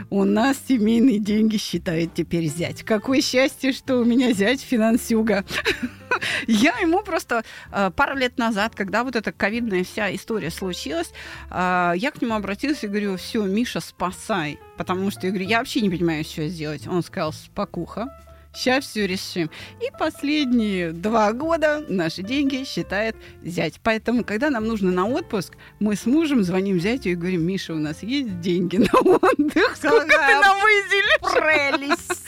У 0.09 0.23
нас 0.23 0.57
семейные 0.67 1.19
деньги 1.19 1.57
считает 1.57 2.13
теперь 2.13 2.45
зять. 2.47 2.83
Какое 2.83 3.21
счастье, 3.21 3.71
что 3.71 3.97
у 3.97 4.05
меня 4.05 4.31
зять 4.33 4.61
финансюга. 4.61 5.45
Я 6.47 6.77
ему 6.79 7.01
просто 7.01 7.43
э, 7.71 7.91
пару 7.95 8.15
лет 8.15 8.37
назад, 8.37 8.75
когда 8.75 9.03
вот 9.03 9.15
эта 9.15 9.31
ковидная 9.31 9.83
вся 9.83 10.13
история 10.13 10.51
случилась, 10.51 11.11
э, 11.49 11.93
я 11.95 12.11
к 12.11 12.21
нему 12.21 12.35
обратилась 12.35 12.83
и 12.83 12.87
говорю, 12.87 13.17
все, 13.17 13.43
Миша, 13.43 13.79
спасай. 13.79 14.59
Потому 14.77 15.11
что 15.11 15.27
я 15.27 15.31
говорю, 15.31 15.47
я 15.47 15.57
вообще 15.59 15.81
не 15.81 15.89
понимаю, 15.89 16.23
что 16.23 16.47
сделать. 16.47 16.87
Он 16.87 17.03
сказал, 17.03 17.33
спокуха, 17.33 18.07
Сейчас 18.53 18.85
все 18.85 19.07
решим. 19.07 19.49
И 19.81 19.89
последние 19.97 20.91
два 20.91 21.33
года 21.33 21.83
наши 21.87 22.21
деньги 22.21 22.63
считает 22.65 23.15
зять. 23.41 23.79
Поэтому, 23.83 24.23
когда 24.23 24.49
нам 24.49 24.67
нужно 24.67 24.91
на 24.91 25.07
отпуск, 25.07 25.53
мы 25.79 25.95
с 25.95 26.05
мужем 26.05 26.43
звоним 26.43 26.79
зятю 26.79 27.09
и 27.09 27.15
говорим, 27.15 27.41
Миша, 27.45 27.73
у 27.73 27.79
нас 27.79 28.03
есть 28.03 28.39
деньги 28.41 28.77
на 28.77 28.99
отдых. 28.99 29.75
Сколько 29.75 30.05
ты 30.05 30.35
нам 30.41 30.57
выделишь? 30.61 31.77
Прелесть. 31.79 32.23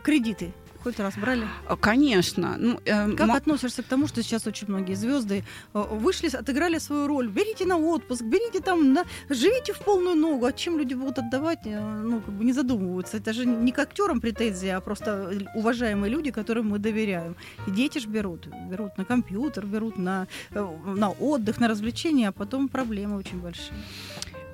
Кредиты 0.02 0.52
хоть 0.84 1.00
раз 1.00 1.16
брали? 1.16 1.46
А, 1.68 1.76
конечно. 1.76 2.56
Ну, 2.58 2.78
э, 2.84 3.12
как 3.16 3.28
м- 3.28 3.36
относишься 3.36 3.82
к 3.82 3.86
тому, 3.86 4.06
что 4.06 4.22
сейчас 4.22 4.46
очень 4.46 4.68
многие 4.68 4.94
звезды 4.94 5.42
э, 5.74 5.84
вышли, 5.90 6.28
отыграли 6.28 6.78
свою 6.78 7.06
роль? 7.06 7.28
Берите 7.28 7.64
на 7.64 7.78
отпуск, 7.78 8.22
берите 8.22 8.60
там, 8.60 8.92
на... 8.92 9.04
живите 9.30 9.72
в 9.72 9.78
полную 9.78 10.14
ногу. 10.16 10.44
А 10.46 10.52
чем 10.52 10.78
люди 10.78 10.94
будут 10.94 11.18
отдавать, 11.18 11.60
э, 11.64 11.80
ну, 11.80 12.20
как 12.20 12.34
бы 12.34 12.44
не 12.44 12.52
задумываются. 12.52 13.16
Это 13.16 13.32
же 13.32 13.46
не 13.46 13.72
к 13.72 13.78
актерам 13.78 14.20
претензии, 14.20 14.68
а 14.68 14.80
просто 14.80 15.32
уважаемые 15.54 16.10
люди, 16.10 16.30
которым 16.30 16.68
мы 16.70 16.78
доверяем. 16.78 17.34
И 17.66 17.70
дети 17.70 17.98
же 17.98 18.08
берут. 18.08 18.46
Берут 18.70 18.98
на 18.98 19.04
компьютер, 19.04 19.66
берут 19.66 19.98
на, 19.98 20.26
э, 20.50 20.76
на 20.86 21.10
отдых, 21.10 21.60
на 21.60 21.68
развлечения, 21.68 22.28
а 22.28 22.32
потом 22.32 22.68
проблемы 22.68 23.16
очень 23.16 23.40
большие. 23.40 23.72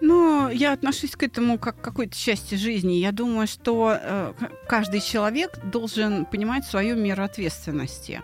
Ну, 0.00 0.48
я 0.48 0.72
отношусь 0.72 1.12
к 1.12 1.22
этому 1.22 1.58
как 1.58 1.76
к 1.80 1.84
какой-то 1.84 2.16
части 2.16 2.54
жизни. 2.54 2.94
Я 2.94 3.12
думаю, 3.12 3.46
что 3.46 3.96
э, 4.00 4.32
каждый 4.66 5.00
человек 5.00 5.58
должен 5.64 6.24
понимать 6.24 6.64
свою 6.64 6.96
меру 6.96 7.22
ответственности. 7.22 8.22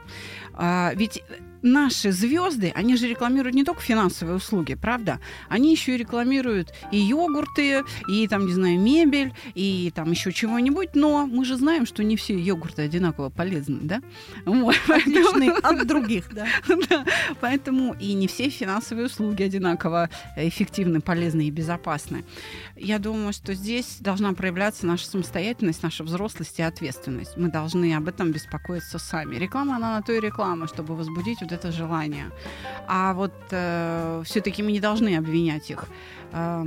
А, 0.54 0.92
ведь 0.94 1.22
наши 1.66 2.12
звезды, 2.12 2.72
они 2.74 2.96
же 2.96 3.08
рекламируют 3.08 3.54
не 3.54 3.64
только 3.64 3.82
финансовые 3.82 4.36
услуги, 4.36 4.74
правда? 4.74 5.20
Они 5.48 5.72
еще 5.72 5.94
и 5.94 5.98
рекламируют 5.98 6.72
и 6.92 6.98
йогурты, 6.98 7.82
и 8.08 8.28
там, 8.28 8.46
не 8.46 8.52
знаю, 8.52 8.78
мебель, 8.78 9.34
и 9.54 9.92
там 9.94 10.10
еще 10.10 10.32
чего-нибудь. 10.32 10.94
Но 10.94 11.26
мы 11.26 11.44
же 11.44 11.56
знаем, 11.56 11.84
что 11.84 12.04
не 12.04 12.16
все 12.16 12.38
йогурты 12.38 12.82
одинаково 12.82 13.30
полезны, 13.30 13.80
да? 13.82 14.00
Вот, 14.44 14.76
Отличные 14.88 15.50
от 15.50 15.86
других, 15.86 16.32
да. 16.32 16.46
да. 16.88 17.04
Поэтому 17.40 17.94
и 17.94 18.12
не 18.14 18.28
все 18.28 18.48
финансовые 18.48 19.06
услуги 19.06 19.42
одинаково 19.42 20.08
эффективны, 20.36 21.00
полезны 21.00 21.48
и 21.48 21.50
безопасны. 21.50 22.24
Я 22.76 22.98
думаю, 22.98 23.32
что 23.32 23.54
здесь 23.54 23.96
должна 24.00 24.32
проявляться 24.32 24.86
наша 24.86 25.06
самостоятельность, 25.06 25.82
наша 25.82 26.04
взрослость 26.04 26.58
и 26.58 26.62
ответственность. 26.62 27.36
Мы 27.36 27.50
должны 27.50 27.94
об 27.94 28.06
этом 28.06 28.30
беспокоиться 28.30 28.98
сами. 28.98 29.36
Реклама, 29.36 29.76
она 29.76 29.96
на 29.96 30.02
то 30.02 30.12
и 30.12 30.20
реклама, 30.20 30.68
чтобы 30.68 30.94
возбудить 30.94 31.40
вот 31.40 31.55
это 31.56 31.72
желание. 31.72 32.30
А 32.86 33.12
вот 33.12 33.32
э, 33.50 34.22
все-таки 34.24 34.62
мы 34.62 34.72
не 34.72 34.80
должны 34.80 35.16
обвинять 35.16 35.70
их. 35.70 35.84
Э, 36.32 36.64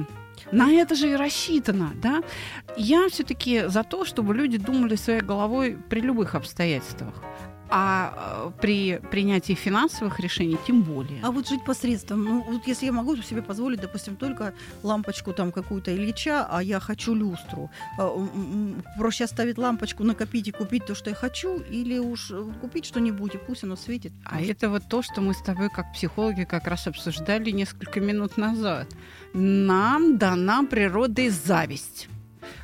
на 0.52 0.72
это 0.72 0.96
же 0.96 1.12
и 1.12 1.16
рассчитано, 1.16 1.92
да? 1.96 2.22
Я 2.78 3.08
все-таки 3.10 3.68
за 3.68 3.84
то, 3.84 4.06
чтобы 4.06 4.34
люди 4.34 4.58
думали 4.58 4.96
своей 4.96 5.22
головой 5.22 5.78
при 5.90 6.02
любых 6.02 6.36
обстоятельствах 6.36 7.14
а 7.70 8.48
э, 8.48 8.62
при 8.62 9.00
принятии 9.12 9.54
финансовых 9.54 10.20
решений 10.20 10.58
тем 10.66 10.82
более. 10.82 11.22
А 11.24 11.32
вот 11.32 11.48
жить 11.48 11.64
посредством, 11.66 12.24
ну 12.24 12.42
вот 12.42 12.68
если 12.68 12.86
я 12.86 12.92
могу 12.92 13.16
себе 13.18 13.42
позволить, 13.42 13.82
допустим, 13.82 14.16
только 14.16 14.54
лампочку 14.84 15.34
там 15.34 15.52
какую-то 15.52 15.96
Ильича, 15.96 16.48
а 16.50 16.64
я 16.64 16.80
хочу 16.80 17.14
люстру, 17.14 17.70
а, 17.98 18.10
проще 18.98 19.26
оставить 19.26 19.58
лампочку, 19.58 20.04
накопить 20.04 20.48
и 20.48 20.52
купить 20.52 20.86
то, 20.86 20.96
что 20.96 21.10
я 21.10 21.16
хочу, 21.16 21.60
или 21.60 21.98
уж 22.00 22.32
купить 22.62 22.86
что-нибудь, 22.86 23.36
и 23.36 23.38
пусть 23.38 23.64
оно 23.64 23.76
светит. 23.76 24.12
А 24.26 24.42
это 24.42 24.70
вот 24.70 24.84
то, 24.90 25.02
что 25.02 25.22
мы 25.22 25.34
с 25.34 25.42
тобой 25.42 25.70
как 25.70 25.94
психологи 25.94 26.44
как 26.44 26.68
раз 26.68 26.88
обсуждали 26.88 27.52
несколько 27.52 28.00
минут 28.00 28.38
назад. 28.38 28.88
Нам 29.34 30.18
дана 30.18 30.64
природой 30.64 31.30
зависть. 31.30 32.08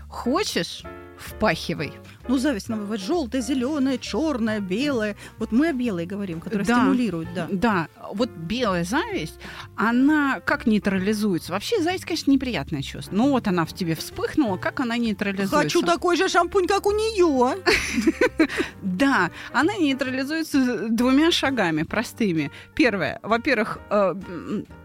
Хочешь 0.10 0.84
впахивай. 1.18 1.94
Ну, 2.28 2.38
зависть 2.38 2.70
нам 2.70 2.80
бывает 2.80 3.02
желтая, 3.02 3.42
зеленая, 3.42 3.98
черная, 3.98 4.60
белая. 4.60 5.16
Вот 5.38 5.52
мы 5.52 5.70
о 5.70 5.74
белой 5.74 6.06
говорим, 6.06 6.42
которая 6.42 6.66
да, 6.66 6.76
стимулирует, 6.76 7.34
да. 7.34 7.48
Да, 7.52 7.88
вот 8.14 8.30
белая 8.30 8.84
зависть, 8.84 9.40
она 9.76 10.40
как 10.40 10.66
нейтрализуется? 10.66 11.52
Вообще 11.52 11.82
зависть, 11.82 12.06
конечно, 12.06 12.32
неприятное 12.32 12.82
чувство. 12.82 13.16
Ну 13.16 13.30
вот 13.30 13.48
она 13.48 13.66
в 13.66 13.74
тебе 13.74 13.96
вспыхнула, 13.96 14.58
как 14.58 14.80
она 14.80 14.98
нейтрализуется? 14.98 15.56
Хочу 15.56 15.82
такой 15.84 16.18
же 16.18 16.28
шампунь, 16.28 16.68
как 16.68 16.86
у 16.86 16.92
нее. 16.92 17.58
Да, 18.82 19.30
она 19.52 19.76
нейтрализуется 19.76 20.88
двумя 20.90 21.32
шагами 21.32 21.84
простыми. 21.84 22.52
Первое, 22.76 23.20
во-первых, 23.24 23.80
э, 23.90 24.16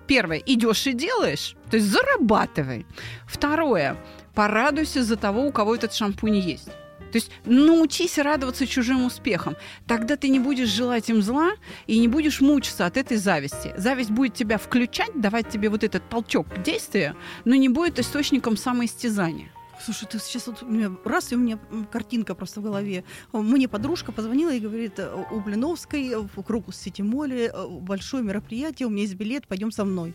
первое, 0.06 0.38
идешь 0.38 0.86
и 0.86 0.92
делаешь, 0.92 1.54
то 1.70 1.76
есть 1.76 1.88
зарабатывай. 1.88 2.86
Второе, 3.26 3.96
порадуйся 4.34 5.04
за 5.04 5.16
того, 5.16 5.46
у 5.46 5.52
кого 5.52 5.76
этот 5.76 5.94
шампунь 5.94 6.36
есть. 6.36 6.68
То 7.12 7.16
есть 7.16 7.30
научись 7.44 8.18
радоваться 8.18 8.66
чужим 8.66 9.04
успехам. 9.04 9.56
Тогда 9.86 10.16
ты 10.16 10.28
не 10.28 10.38
будешь 10.38 10.68
желать 10.68 11.10
им 11.10 11.22
зла 11.22 11.50
и 11.86 11.98
не 11.98 12.08
будешь 12.08 12.40
мучиться 12.40 12.86
от 12.86 12.96
этой 12.96 13.16
зависти. 13.16 13.72
Зависть 13.76 14.10
будет 14.10 14.34
тебя 14.34 14.58
включать, 14.58 15.20
давать 15.20 15.48
тебе 15.48 15.68
вот 15.68 15.84
этот 15.84 16.08
толчок 16.08 16.48
к 16.48 16.62
действию, 16.62 17.16
но 17.44 17.54
не 17.54 17.68
будет 17.68 17.98
источником 17.98 18.56
самоистязания. 18.56 19.50
Слушай, 19.82 20.08
ты 20.08 20.18
сейчас 20.18 20.46
вот 20.46 20.62
у 20.62 20.66
меня 20.66 20.92
раз, 21.04 21.32
и 21.32 21.36
у 21.36 21.38
меня 21.38 21.58
картинка 21.90 22.34
просто 22.34 22.60
в 22.60 22.64
голове. 22.64 23.02
Мне 23.32 23.66
подружка 23.66 24.12
позвонила 24.12 24.52
и 24.52 24.60
говорит, 24.60 24.98
«Э, 24.98 25.24
у 25.30 25.40
Блиновской 25.40 26.14
в 26.16 26.42
Крокус 26.42 26.76
Сити 26.76 27.00
Моле 27.00 27.46
э, 27.46 27.66
большое 27.66 28.22
мероприятие, 28.22 28.88
у 28.88 28.90
меня 28.90 29.02
есть 29.02 29.14
билет, 29.14 29.46
пойдем 29.46 29.72
со 29.72 29.84
мной. 29.84 30.14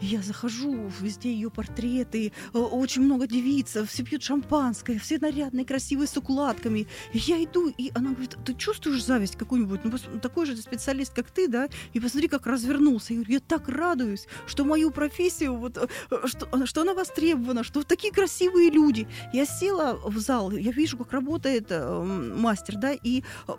Я 0.00 0.20
захожу, 0.20 0.90
везде 1.00 1.32
ее 1.32 1.48
портреты, 1.48 2.32
э, 2.52 2.58
очень 2.58 3.02
много 3.02 3.28
девиц, 3.28 3.76
все 3.88 4.02
пьют 4.02 4.24
шампанское, 4.24 4.98
все 4.98 5.18
нарядные, 5.18 5.64
красивые, 5.64 6.08
с 6.08 6.16
укладками. 6.16 6.88
Я 7.12 7.42
иду, 7.42 7.68
и 7.68 7.92
она 7.94 8.10
говорит, 8.10 8.36
ты 8.44 8.54
чувствуешь 8.54 9.04
зависть 9.04 9.36
какую-нибудь? 9.36 9.80
Ну, 9.84 10.18
такой 10.20 10.46
же 10.46 10.56
специалист, 10.56 11.14
как 11.14 11.30
ты, 11.30 11.46
да? 11.46 11.68
И 11.92 12.00
посмотри, 12.00 12.26
как 12.26 12.46
развернулся. 12.46 13.12
Я 13.12 13.20
говорю, 13.20 13.34
я 13.34 13.40
так 13.40 13.68
радуюсь, 13.68 14.26
что 14.46 14.64
мою 14.64 14.90
профессию, 14.90 15.54
вот, 15.56 15.78
что, 16.24 16.66
что 16.66 16.80
она 16.80 16.94
востребована, 16.94 17.62
что 17.62 17.84
такие 17.84 18.12
красивые 18.12 18.70
люди. 18.70 19.03
Я 19.32 19.46
села 19.46 19.98
в 20.04 20.18
зал, 20.18 20.50
я 20.52 20.72
вижу, 20.72 20.96
как 20.98 21.12
работает 21.12 21.66
э, 21.70 22.02
мастер, 22.36 22.76
да, 22.76 22.92
и 22.92 23.22
э, 23.48 23.52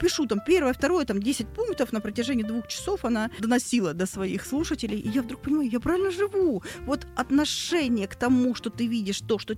пишу 0.00 0.26
там 0.26 0.40
первое, 0.44 0.72
второе, 0.72 1.04
там 1.04 1.20
10 1.20 1.48
пунктов 1.48 1.92
на 1.92 2.00
протяжении 2.00 2.42
двух 2.42 2.68
часов 2.68 3.04
она 3.04 3.30
доносила 3.38 3.94
до 3.94 4.06
своих 4.06 4.44
слушателей, 4.46 4.98
и 4.98 5.08
я 5.08 5.22
вдруг 5.22 5.42
понимаю, 5.42 5.70
я 5.70 5.80
правильно 5.80 6.10
живу. 6.10 6.62
Вот 6.86 7.06
отношение 7.16 8.06
к 8.06 8.14
тому, 8.14 8.54
что 8.54 8.70
ты 8.70 8.86
видишь, 8.86 9.20
то, 9.20 9.38
что, 9.38 9.54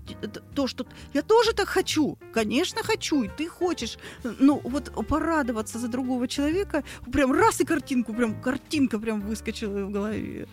то, 0.54 0.66
что 0.66 0.86
я 1.14 1.22
тоже 1.22 1.52
так 1.52 1.68
хочу, 1.68 2.18
конечно, 2.32 2.82
хочу, 2.82 3.22
и 3.22 3.28
ты 3.28 3.48
хочешь, 3.48 3.98
ну 4.38 4.60
вот 4.64 4.92
порадоваться 5.06 5.78
за 5.78 5.88
другого 5.88 6.28
человека, 6.28 6.84
прям 7.12 7.32
раз 7.32 7.60
и 7.60 7.64
картинку, 7.64 8.14
прям 8.14 8.40
картинка 8.40 8.98
прям 8.98 9.20
выскочила 9.20 9.86
в 9.86 9.90
голове. 9.90 10.46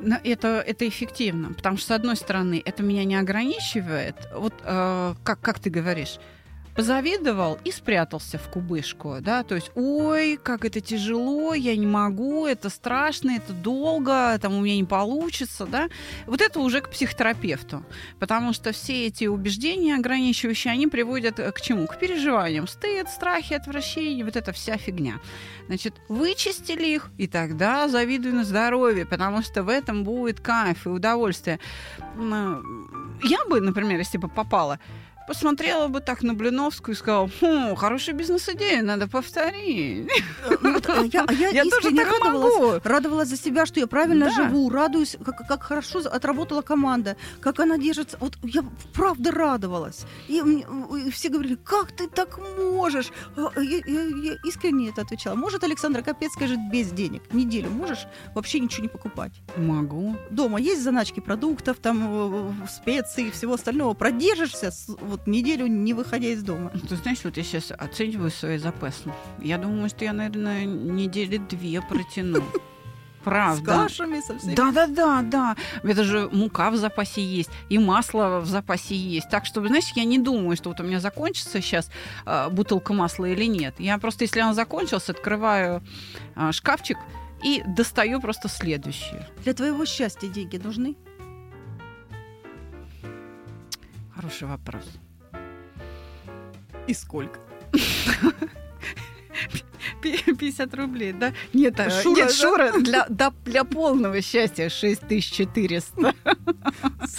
Но 0.00 0.16
это, 0.24 0.62
это 0.66 0.88
эффективно, 0.88 1.52
потому 1.52 1.76
что, 1.76 1.86
с 1.88 1.90
одной 1.90 2.16
стороны, 2.16 2.62
это 2.64 2.82
меня 2.82 3.04
не 3.04 3.16
ограничивает, 3.16 4.16
вот 4.34 4.54
э, 4.62 5.14
как, 5.24 5.40
как 5.40 5.58
ты 5.58 5.70
говоришь, 5.70 6.18
позавидовал 6.74 7.58
и 7.64 7.70
спрятался 7.70 8.38
в 8.38 8.48
кубышку, 8.48 9.16
да, 9.20 9.42
то 9.42 9.54
есть, 9.54 9.70
ой, 9.74 10.38
как 10.42 10.64
это 10.64 10.80
тяжело, 10.80 11.54
я 11.54 11.76
не 11.76 11.86
могу, 11.86 12.46
это 12.46 12.70
страшно, 12.70 13.32
это 13.32 13.52
долго, 13.52 14.38
там 14.40 14.54
у 14.54 14.60
меня 14.62 14.76
не 14.76 14.84
получится, 14.84 15.66
да, 15.66 15.88
вот 16.26 16.40
это 16.40 16.60
уже 16.60 16.80
к 16.80 16.88
психотерапевту, 16.90 17.84
потому 18.18 18.52
что 18.52 18.72
все 18.72 19.06
эти 19.06 19.26
убеждения 19.26 19.96
ограничивающие, 19.96 20.72
они 20.72 20.86
приводят 20.86 21.36
к 21.36 21.60
чему? 21.60 21.86
К 21.86 21.98
переживаниям, 21.98 22.66
стыд, 22.66 23.08
страхи, 23.08 23.54
отвращение, 23.54 24.24
вот 24.24 24.36
эта 24.36 24.52
вся 24.52 24.76
фигня. 24.76 25.20
Значит, 25.66 25.94
вычистили 26.08 26.86
их, 26.86 27.10
и 27.18 27.26
тогда 27.26 27.88
завидуй 27.88 28.32
на 28.32 28.44
здоровье, 28.44 29.06
потому 29.06 29.42
что 29.42 29.62
в 29.62 29.68
этом 29.68 30.04
будет 30.04 30.40
кайф 30.40 30.86
и 30.86 30.88
удовольствие. 30.88 31.60
Я 33.22 33.44
бы, 33.46 33.60
например, 33.60 33.98
если 33.98 34.18
бы 34.18 34.28
попала 34.28 34.78
посмотрела 35.26 35.88
бы 35.88 36.00
так 36.00 36.22
на 36.22 36.34
Блиновскую 36.34 36.94
и 36.94 36.98
сказала, 36.98 37.30
хм, 37.40 37.74
хорошая 37.76 38.14
бизнес-идея, 38.14 38.82
надо 38.82 39.08
повторить. 39.08 40.08
Ну, 40.60 40.80
а 40.88 41.04
я, 41.04 41.24
а 41.26 41.32
я, 41.32 41.48
я 41.48 41.62
искренне 41.62 42.04
радовалась, 42.04 42.58
могу. 42.58 42.80
радовалась 42.84 43.28
за 43.28 43.36
себя, 43.36 43.66
что 43.66 43.80
я 43.80 43.86
правильно 43.86 44.26
да. 44.26 44.32
живу, 44.32 44.70
радуюсь, 44.70 45.16
как, 45.24 45.46
как 45.46 45.62
хорошо 45.62 46.00
отработала 46.00 46.62
команда, 46.62 47.16
как 47.40 47.60
она 47.60 47.78
держится. 47.78 48.16
Вот 48.20 48.36
я 48.42 48.64
правда 48.94 49.30
радовалась. 49.30 50.04
И, 50.28 50.38
и 50.38 51.10
все 51.10 51.28
говорили, 51.28 51.56
как 51.56 51.92
ты 51.92 52.08
так 52.08 52.38
можешь? 52.58 53.10
А, 53.36 53.60
я, 53.60 53.80
я, 53.86 54.02
я 54.02 54.36
искренне 54.44 54.90
это 54.90 55.02
отвечала. 55.02 55.34
Может 55.34 55.64
Александра 55.64 56.02
Капецкая 56.02 56.48
жить 56.48 56.60
без 56.70 56.90
денег? 56.90 57.22
Неделю 57.32 57.70
можешь 57.70 58.06
вообще 58.34 58.60
ничего 58.60 58.82
не 58.82 58.88
покупать? 58.88 59.32
Могу. 59.56 60.16
Дома 60.30 60.60
есть 60.60 60.82
заначки 60.82 61.20
продуктов, 61.20 61.78
там 61.78 62.66
специи 62.68 63.28
и 63.28 63.30
всего 63.30 63.54
остального. 63.54 63.94
Продержишься 63.94 64.70
вот 65.12 65.26
неделю, 65.26 65.66
не 65.66 65.94
выходя 65.94 66.28
из 66.28 66.42
дома. 66.42 66.70
Ты 66.88 66.96
знаешь, 66.96 67.20
вот 67.22 67.36
я 67.36 67.44
сейчас 67.44 67.70
оцениваю 67.70 68.30
свои 68.30 68.58
запасы. 68.58 69.12
Я 69.40 69.58
думаю, 69.58 69.88
что 69.88 70.04
я, 70.04 70.12
наверное, 70.12 70.64
недели 70.64 71.36
две 71.36 71.80
протяну. 71.80 72.42
Правда. 73.24 73.62
С 73.62 73.82
кашами, 73.82 74.20
со 74.20 74.36
всеми. 74.36 74.54
Да, 74.56 74.72
да, 74.72 74.86
да, 74.86 75.22
да. 75.22 75.56
Это 75.84 76.02
же 76.02 76.28
мука 76.32 76.70
в 76.70 76.76
запасе 76.76 77.22
есть, 77.22 77.50
и 77.68 77.78
масло 77.78 78.40
в 78.40 78.46
запасе 78.46 78.96
есть. 78.96 79.28
Так 79.30 79.46
что, 79.46 79.64
знаешь, 79.64 79.92
я 79.94 80.04
не 80.04 80.18
думаю, 80.18 80.56
что 80.56 80.70
вот 80.70 80.80
у 80.80 80.82
меня 80.82 80.98
закончится 80.98 81.60
сейчас 81.60 81.88
э, 82.26 82.48
бутылка 82.50 82.92
масла 82.92 83.26
или 83.26 83.44
нет. 83.44 83.74
Я 83.78 83.98
просто, 83.98 84.24
если 84.24 84.40
она 84.40 84.54
закончилась, 84.54 85.08
открываю 85.08 85.82
э, 86.34 86.50
шкафчик 86.52 86.98
и 87.44 87.62
достаю 87.66 88.20
просто 88.20 88.48
следующую. 88.48 89.24
Для 89.44 89.54
твоего 89.54 89.84
счастья 89.84 90.26
деньги 90.26 90.56
нужны? 90.56 90.96
Хороший 94.14 94.48
вопрос. 94.48 94.84
И 96.86 96.94
сколько? 96.94 97.38
50 100.02 100.74
рублей, 100.74 101.12
да? 101.12 101.32
Нет, 101.52 101.78
а, 101.78 101.90
Шура, 101.90 102.16
нет, 102.16 102.28
да? 102.28 102.34
Шура 102.34 102.72
для, 102.80 103.06
да, 103.08 103.32
для 103.44 103.64
полного 103.64 104.20
счастья 104.20 104.68
6400. 104.68 106.14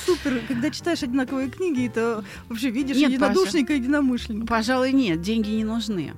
Супер. 0.05 0.41
Когда 0.48 0.70
читаешь 0.70 1.03
одинаковые 1.03 1.50
книги, 1.50 1.88
это 1.88 2.24
вообще 2.50 2.70
видишь 2.70 2.98
нет, 2.98 3.12
единодушника 3.12 3.74
и 3.74 3.77
единомышленника. 3.77 4.48
Пожалуй, 4.48 4.91
нет, 4.91 5.22
деньги 5.22 5.51
не 5.51 5.63
нужны. 5.63 6.13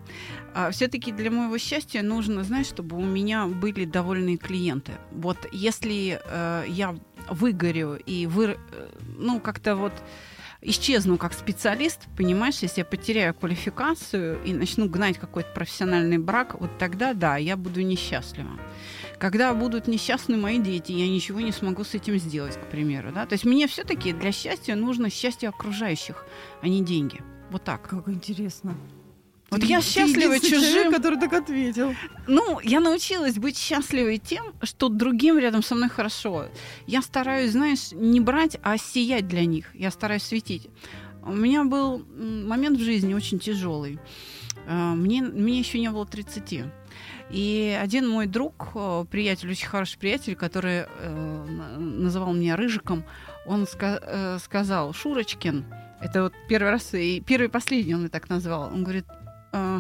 А, 0.54 0.72
все-таки 0.72 1.12
для 1.12 1.30
моего 1.30 1.58
счастья 1.58 2.02
нужно, 2.02 2.44
знаешь, 2.44 2.68
чтобы 2.68 2.98
у 2.98 3.06
меня 3.06 3.46
были 3.46 3.86
довольные 3.86 4.38
клиенты. 4.38 4.94
Вот 5.12 5.38
если 5.52 6.20
э, 6.24 6.64
я 6.68 6.96
выгорю 7.30 8.00
и 8.06 8.26
вы, 8.26 8.58
э, 8.72 8.88
ну, 9.18 9.40
как-то 9.40 9.76
вот 9.76 9.94
исчезну 10.66 11.18
как 11.18 11.34
специалист, 11.34 12.08
понимаешь, 12.18 12.60
если 12.60 12.82
я 12.82 12.86
потеряю 12.86 13.34
квалификацию 13.34 14.42
и 14.44 14.54
начну 14.54 14.90
гнать 14.90 15.18
какой-то 15.18 15.50
профессиональный 15.54 16.18
брак, 16.18 16.60
вот 16.60 16.78
тогда 16.78 17.14
да, 17.14 17.38
я 17.38 17.56
буду 17.56 17.82
несчастлива. 17.82 18.52
Когда 19.20 19.54
будут 19.54 19.88
несчастны 19.88 20.38
мои 20.38 20.60
дети, 20.60 20.92
я 20.92 21.08
ничего 21.08 21.40
не 21.40 21.52
смогу 21.52 21.84
с 21.84 21.94
этим 21.94 22.18
сделать, 22.18 22.58
к 22.58 22.70
примеру. 22.70 23.12
Да? 23.14 23.26
То 23.26 23.34
есть 23.34 23.46
мне 23.46 23.68
все-таки 23.68 24.12
для 24.12 24.32
счастья 24.32 24.76
нужно 24.76 25.10
счастье 25.10 25.50
окружающих, 25.50 26.26
а 26.62 26.68
не 26.68 26.84
деньги. 26.84 27.22
Вот 27.52 27.64
так. 27.64 27.84
Как 27.84 28.10
интересно. 28.10 28.76
Вот 29.52 29.64
я 29.64 29.82
счастлива 29.82 30.40
чужим. 30.40 30.62
Человек, 30.62 30.94
который 30.94 31.20
так 31.20 31.34
ответил. 31.34 31.94
Ну, 32.28 32.60
я 32.62 32.80
научилась 32.80 33.36
быть 33.36 33.58
счастливой 33.58 34.18
тем, 34.18 34.54
что 34.64 34.90
другим 34.90 35.38
рядом 35.38 35.62
со 35.64 35.76
мной 35.76 35.90
хорошо. 35.90 36.48
Я 36.88 37.02
стараюсь, 37.02 37.52
знаешь, 37.52 37.92
не 37.92 38.20
брать, 38.20 38.58
а 38.64 38.78
сиять 38.78 39.28
для 39.28 39.46
них. 39.46 39.68
Я 39.76 39.92
стараюсь 39.92 40.24
светить. 40.24 40.68
У 41.24 41.32
меня 41.32 41.64
был 41.64 42.04
момент 42.18 42.80
в 42.80 42.84
жизни 42.84 43.14
очень 43.14 43.40
тяжелый. 43.40 44.00
А, 44.68 44.94
мне, 44.96 45.22
мне 45.22 45.60
еще 45.60 45.80
не 45.80 45.90
было 45.90 46.06
30. 46.06 46.66
И 47.32 47.80
один 47.82 48.08
мой 48.08 48.28
друг, 48.28 48.72
э, 48.76 49.06
приятель, 49.10 49.50
очень 49.50 49.68
хороший 49.68 49.98
приятель, 49.98 50.36
который 50.36 50.86
э, 50.88 51.46
называл 51.78 52.34
меня 52.34 52.56
Рыжиком, 52.56 53.04
он 53.48 53.64
ска- 53.64 54.00
э, 54.02 54.38
сказал, 54.40 54.94
Шурочкин, 54.94 55.66
это 56.02 56.24
вот 56.24 56.34
первый 56.48 56.70
раз, 56.70 56.94
и 56.94 57.22
первый 57.22 57.48
и 57.48 57.50
последний 57.50 57.96
он 57.96 58.02
меня 58.02 58.10
так 58.10 58.30
назвал, 58.30 58.72
он 58.72 58.84
говорит, 58.84 59.06
Э, 59.08 59.25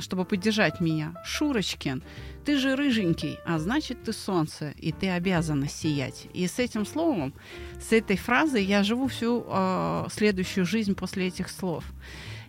чтобы 0.01 0.25
поддержать 0.25 0.81
меня. 0.81 1.13
Шурочкин, 1.25 2.03
ты 2.45 2.57
же 2.57 2.75
рыженький, 2.75 3.39
а 3.45 3.59
значит, 3.59 4.03
ты 4.03 4.13
солнце, 4.13 4.73
и 4.77 4.91
ты 4.91 5.09
обязана 5.09 5.67
сиять. 5.67 6.27
И 6.33 6.47
с 6.47 6.59
этим 6.59 6.85
словом, 6.85 7.33
с 7.81 7.91
этой 7.91 8.17
фразой 8.17 8.63
я 8.63 8.83
живу 8.83 9.07
всю 9.07 9.45
э, 9.47 10.05
следующую 10.11 10.65
жизнь 10.65 10.95
после 10.95 11.27
этих 11.27 11.49
слов. 11.49 11.83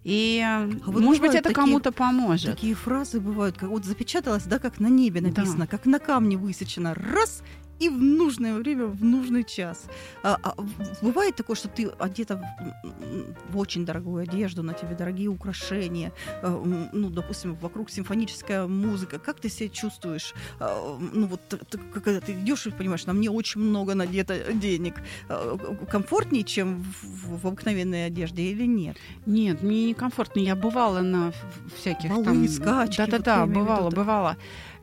И, 0.04 0.40
а 0.40 0.68
вот 0.86 1.02
может 1.02 1.20
быть, 1.20 1.34
это 1.34 1.52
кому-то 1.52 1.90
поможет. 1.90 2.52
Такие 2.52 2.76
фразы 2.76 3.18
бывают, 3.18 3.58
как 3.58 3.70
вот 3.70 3.84
запечаталось, 3.84 4.44
да, 4.44 4.60
как 4.60 4.78
на 4.78 4.86
небе 4.86 5.20
написано, 5.20 5.60
да. 5.60 5.66
как 5.66 5.84
на 5.84 5.98
камне 5.98 6.36
высечено. 6.36 6.94
Раз, 6.94 7.42
и 7.78 7.88
в 7.88 8.02
нужное 8.02 8.54
время, 8.54 8.86
в 8.86 9.04
нужный 9.04 9.44
час. 9.44 9.86
А, 10.22 10.38
а, 10.42 10.54
бывает 11.02 11.36
такое, 11.36 11.56
что 11.56 11.68
ты 11.68 11.88
одета 11.98 12.36
в, 12.36 13.52
в 13.52 13.58
очень 13.58 13.84
дорогую 13.84 14.22
одежду, 14.22 14.62
на 14.62 14.72
тебе 14.72 14.94
дорогие 14.94 15.28
украшения, 15.28 16.12
а, 16.42 16.62
ну, 16.92 17.10
допустим, 17.10 17.54
вокруг 17.54 17.90
симфоническая 17.90 18.66
музыка. 18.66 19.18
Как 19.18 19.40
ты 19.40 19.48
себя 19.48 19.68
чувствуешь? 19.68 20.34
А, 20.58 20.98
ну, 21.12 21.26
вот 21.26 21.40
ты, 21.48 21.78
когда 21.78 22.20
ты 22.20 22.32
идешь 22.32 22.66
и 22.66 22.70
понимаешь, 22.70 23.06
на 23.06 23.12
мне 23.12 23.30
очень 23.30 23.60
много 23.60 23.94
надето 23.94 24.52
денег. 24.52 24.94
А, 25.28 25.56
комфортнее, 25.90 26.44
чем 26.44 26.82
в, 27.02 27.42
в 27.42 27.46
обыкновенной 27.46 28.06
одежде 28.06 28.42
или 28.42 28.66
нет? 28.66 28.96
Нет, 29.26 29.62
мне 29.62 29.86
некомфортно. 29.86 30.40
Я 30.40 30.56
бывала 30.56 31.00
на 31.00 31.32
всяких 31.76 32.10
Балы, 32.10 32.24
там... 32.24 32.48
скачки. 32.48 32.96
Да-да-да, 32.98 33.44
вот 33.44 33.54
бывала, 33.54 33.90
бывала. 33.90 34.36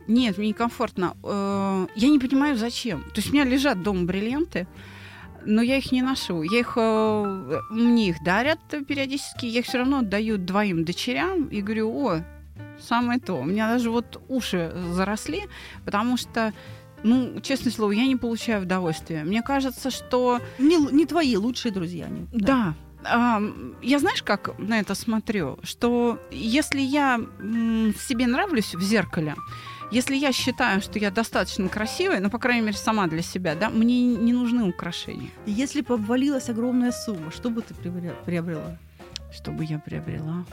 Нет, 0.08 0.38
мне 0.38 0.50
некомфортно. 0.50 1.16
Э, 1.24 1.88
я 1.96 2.10
не 2.10 2.20
понимаю, 2.20 2.58
зачем. 2.58 3.04
То 3.04 3.18
есть 3.18 3.30
у 3.30 3.34
меня 3.34 3.46
лежат 3.46 3.82
дома 3.82 4.04
бриллианты, 4.04 4.68
но 5.46 5.62
я 5.62 5.78
их 5.78 5.92
не 5.92 6.02
ношу. 6.02 6.42
Я 6.44 6.60
их, 6.60 6.74
э, 6.76 7.62
мне 7.70 8.10
их 8.10 8.24
дарят 8.24 8.60
периодически, 8.88 9.46
я 9.46 9.60
их 9.60 9.66
все 9.66 9.80
равно 9.80 10.00
отдаю 10.00 10.38
двоим 10.38 10.84
дочерям 10.84 11.48
и 11.48 11.62
говорю, 11.62 11.90
о, 11.90 12.24
самое 12.80 13.20
то. 13.20 13.36
У 13.36 13.44
меня 13.44 13.68
даже 13.68 13.90
вот 13.90 14.22
уши 14.28 14.74
заросли, 14.92 15.44
потому 15.86 16.18
что 16.18 16.54
ну, 17.04 17.42
честное 17.42 17.72
слово, 17.72 17.92
я 17.92 18.08
не 18.08 18.16
получаю 18.16 18.64
удовольствия. 18.64 19.24
Мне 19.24 19.42
кажется, 19.42 19.92
что... 19.92 20.40
Не, 20.58 20.78
не 20.78 21.06
твои 21.06 21.36
лучшие 21.36 21.72
друзья. 21.72 22.08
Не, 22.08 22.28
да. 22.32 22.74
да. 23.04 23.42
Я 23.82 24.00
знаешь, 24.00 24.24
как 24.24 24.58
на 24.58 24.80
это 24.80 24.96
смотрю? 24.96 25.60
Что 25.64 26.18
если 26.32 26.80
я 26.80 27.20
себе 28.08 28.28
нравлюсь 28.28 28.74
в 28.74 28.82
зеркале, 28.82 29.36
если 29.94 30.16
я 30.16 30.32
считаю, 30.32 30.82
что 30.82 30.98
я 30.98 31.12
достаточно 31.12 31.70
красивая, 31.70 32.20
ну, 32.20 32.30
по 32.30 32.40
крайней 32.40 32.62
мере, 32.62 32.78
сама 32.78 33.08
для 33.08 33.22
себя, 33.22 33.56
да, 33.56 33.70
мне 33.70 34.16
не 34.16 34.34
нужны 34.34 34.68
украшения. 34.68 35.30
Если 35.46 35.82
бы 35.82 35.94
обвалилась 35.94 36.50
огромная 36.50 36.92
сумма, 36.92 37.32
что 37.32 37.50
бы 37.50 37.62
ты 37.62 37.76
приобрела? 37.76 38.78
Что 39.32 39.52
бы 39.52 39.64
я 39.64 39.78
приобрела? 39.78 40.46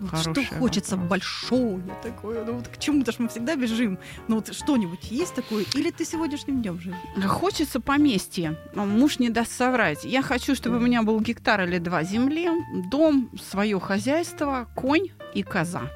Вот 0.00 0.20
что 0.20 0.42
хочется 0.58 0.96
вопрос. 0.96 1.10
большое 1.10 1.82
такое, 2.02 2.44
ну 2.44 2.54
вот 2.54 2.66
к 2.66 2.76
чему-то 2.78 3.12
ж 3.12 3.16
мы 3.18 3.28
всегда 3.28 3.54
бежим. 3.54 3.98
Ну 4.26 4.36
вот 4.36 4.52
что-нибудь 4.52 5.12
есть 5.12 5.34
такое? 5.34 5.64
Или 5.74 5.90
ты 5.92 6.04
сегодняшним 6.04 6.60
днем 6.60 6.80
живешь? 6.80 6.96
Хочется 7.24 7.78
поместье. 7.78 8.58
Муж 8.74 9.20
не 9.20 9.30
даст 9.30 9.52
соврать. 9.52 10.04
Я 10.04 10.22
хочу, 10.22 10.56
чтобы 10.56 10.78
у 10.78 10.80
меня 10.80 11.02
был 11.02 11.20
гектар 11.20 11.62
или 11.62 11.78
два 11.78 12.02
земли, 12.02 12.48
дом, 12.90 13.30
свое 13.40 13.78
хозяйство, 13.78 14.66
конь 14.74 15.10
и 15.34 15.44
коза 15.44 15.88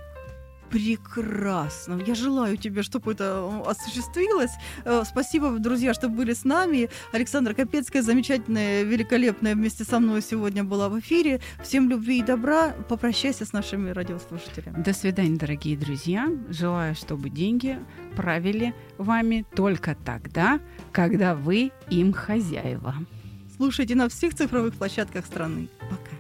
прекрасно. 0.71 2.01
Я 2.07 2.15
желаю 2.15 2.57
тебе, 2.57 2.83
чтобы 2.83 3.13
это 3.13 3.25
э, 3.25 3.71
осуществилось. 3.71 4.53
Э, 4.85 5.03
спасибо, 5.05 5.51
друзья, 5.59 5.95
что 5.95 6.09
были 6.09 6.33
с 6.33 6.45
нами. 6.45 6.89
Александра 7.13 7.55
Капецкая, 7.55 8.03
замечательная, 8.03 8.83
великолепная, 8.83 9.55
вместе 9.55 9.85
со 9.85 10.01
мной 10.01 10.23
сегодня 10.23 10.65
была 10.65 10.89
в 10.89 10.99
эфире. 11.01 11.41
Всем 11.63 11.89
любви 11.91 12.19
и 12.19 12.23
добра. 12.23 12.75
Попрощайся 12.89 13.45
с 13.45 13.53
нашими 13.53 13.91
радиослушателями. 13.91 14.83
До 14.83 14.93
свидания, 14.93 15.37
дорогие 15.37 15.77
друзья. 15.77 16.29
Желаю, 16.49 16.95
чтобы 16.95 17.31
деньги 17.31 17.79
правили 18.17 18.75
вами 18.99 19.45
только 19.55 19.95
тогда, 20.05 20.61
когда 20.93 21.35
вы 21.35 21.71
им 21.91 22.13
хозяева. 22.13 22.95
Слушайте 23.57 23.95
на 23.95 24.09
всех 24.09 24.35
цифровых 24.35 24.75
площадках 24.75 25.25
страны. 25.25 25.69
Пока. 25.91 26.16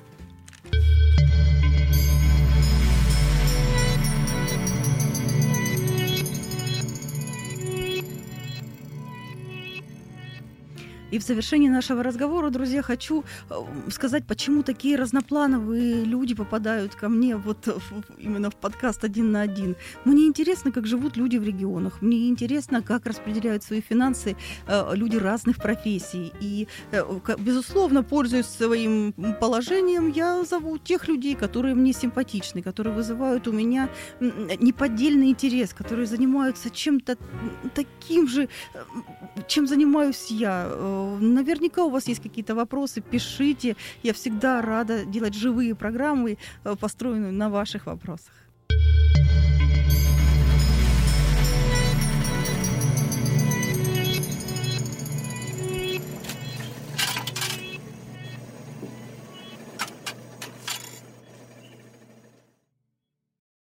И 11.11 11.19
в 11.19 11.23
завершении 11.23 11.69
нашего 11.69 12.03
разговора, 12.03 12.51
друзья, 12.51 12.83
хочу 12.83 13.25
э, 13.49 13.55
сказать, 13.90 14.27
почему 14.27 14.62
такие 14.62 14.97
разноплановые 14.97 16.05
люди 16.05 16.35
попадают 16.35 16.95
ко 16.97 17.09
мне 17.09 17.37
вот 17.37 17.69
именно 18.19 18.51
в 18.51 18.57
подкаст 18.57 19.05
один 19.05 19.31
на 19.31 19.42
один. 19.42 19.77
Мне 20.05 20.27
интересно, 20.27 20.73
как 20.73 20.87
живут 20.87 21.16
люди 21.16 21.37
в 21.37 21.45
регионах. 21.45 22.03
Мне 22.03 22.29
интересно, 22.29 22.83
как 22.83 23.07
распределяют 23.07 23.62
свои 23.62 23.81
финансы 23.81 24.37
э, 24.66 24.95
люди 24.95 25.16
разных 25.16 25.59
профессий. 25.59 26.33
И, 26.40 26.66
э, 26.90 27.05
безусловно, 27.38 28.03
пользуясь 28.03 28.47
своим 28.47 29.12
положением, 29.40 30.09
я 30.11 30.45
зову 30.45 30.77
тех 30.79 31.07
людей, 31.07 31.37
которые 31.37 31.75
мне 31.77 31.92
симпатичны, 31.92 32.62
которые 32.62 32.95
вызывают 32.95 33.47
у 33.47 33.53
меня 33.53 33.88
неподдельный 34.21 35.31
интерес, 35.31 35.73
которые 35.73 36.07
занимаются 36.07 36.69
чем-то 36.71 37.16
таким 37.75 38.27
же, 38.27 38.49
чем 39.47 39.66
занимаюсь 39.66 40.27
я 40.31 40.66
Наверняка 41.21 41.85
у 41.85 41.91
вас 41.91 42.09
есть 42.09 42.23
какие-то 42.23 42.55
вопросы, 42.55 43.01
пишите. 43.01 43.77
Я 44.03 44.13
всегда 44.13 44.63
рада 44.63 45.05
делать 45.05 45.35
живые 45.35 45.75
программы, 45.75 46.39
э, 46.65 46.77
построенные 46.77 47.33
на 47.33 47.51
ваших 47.51 47.87
вопросах. 47.87 48.46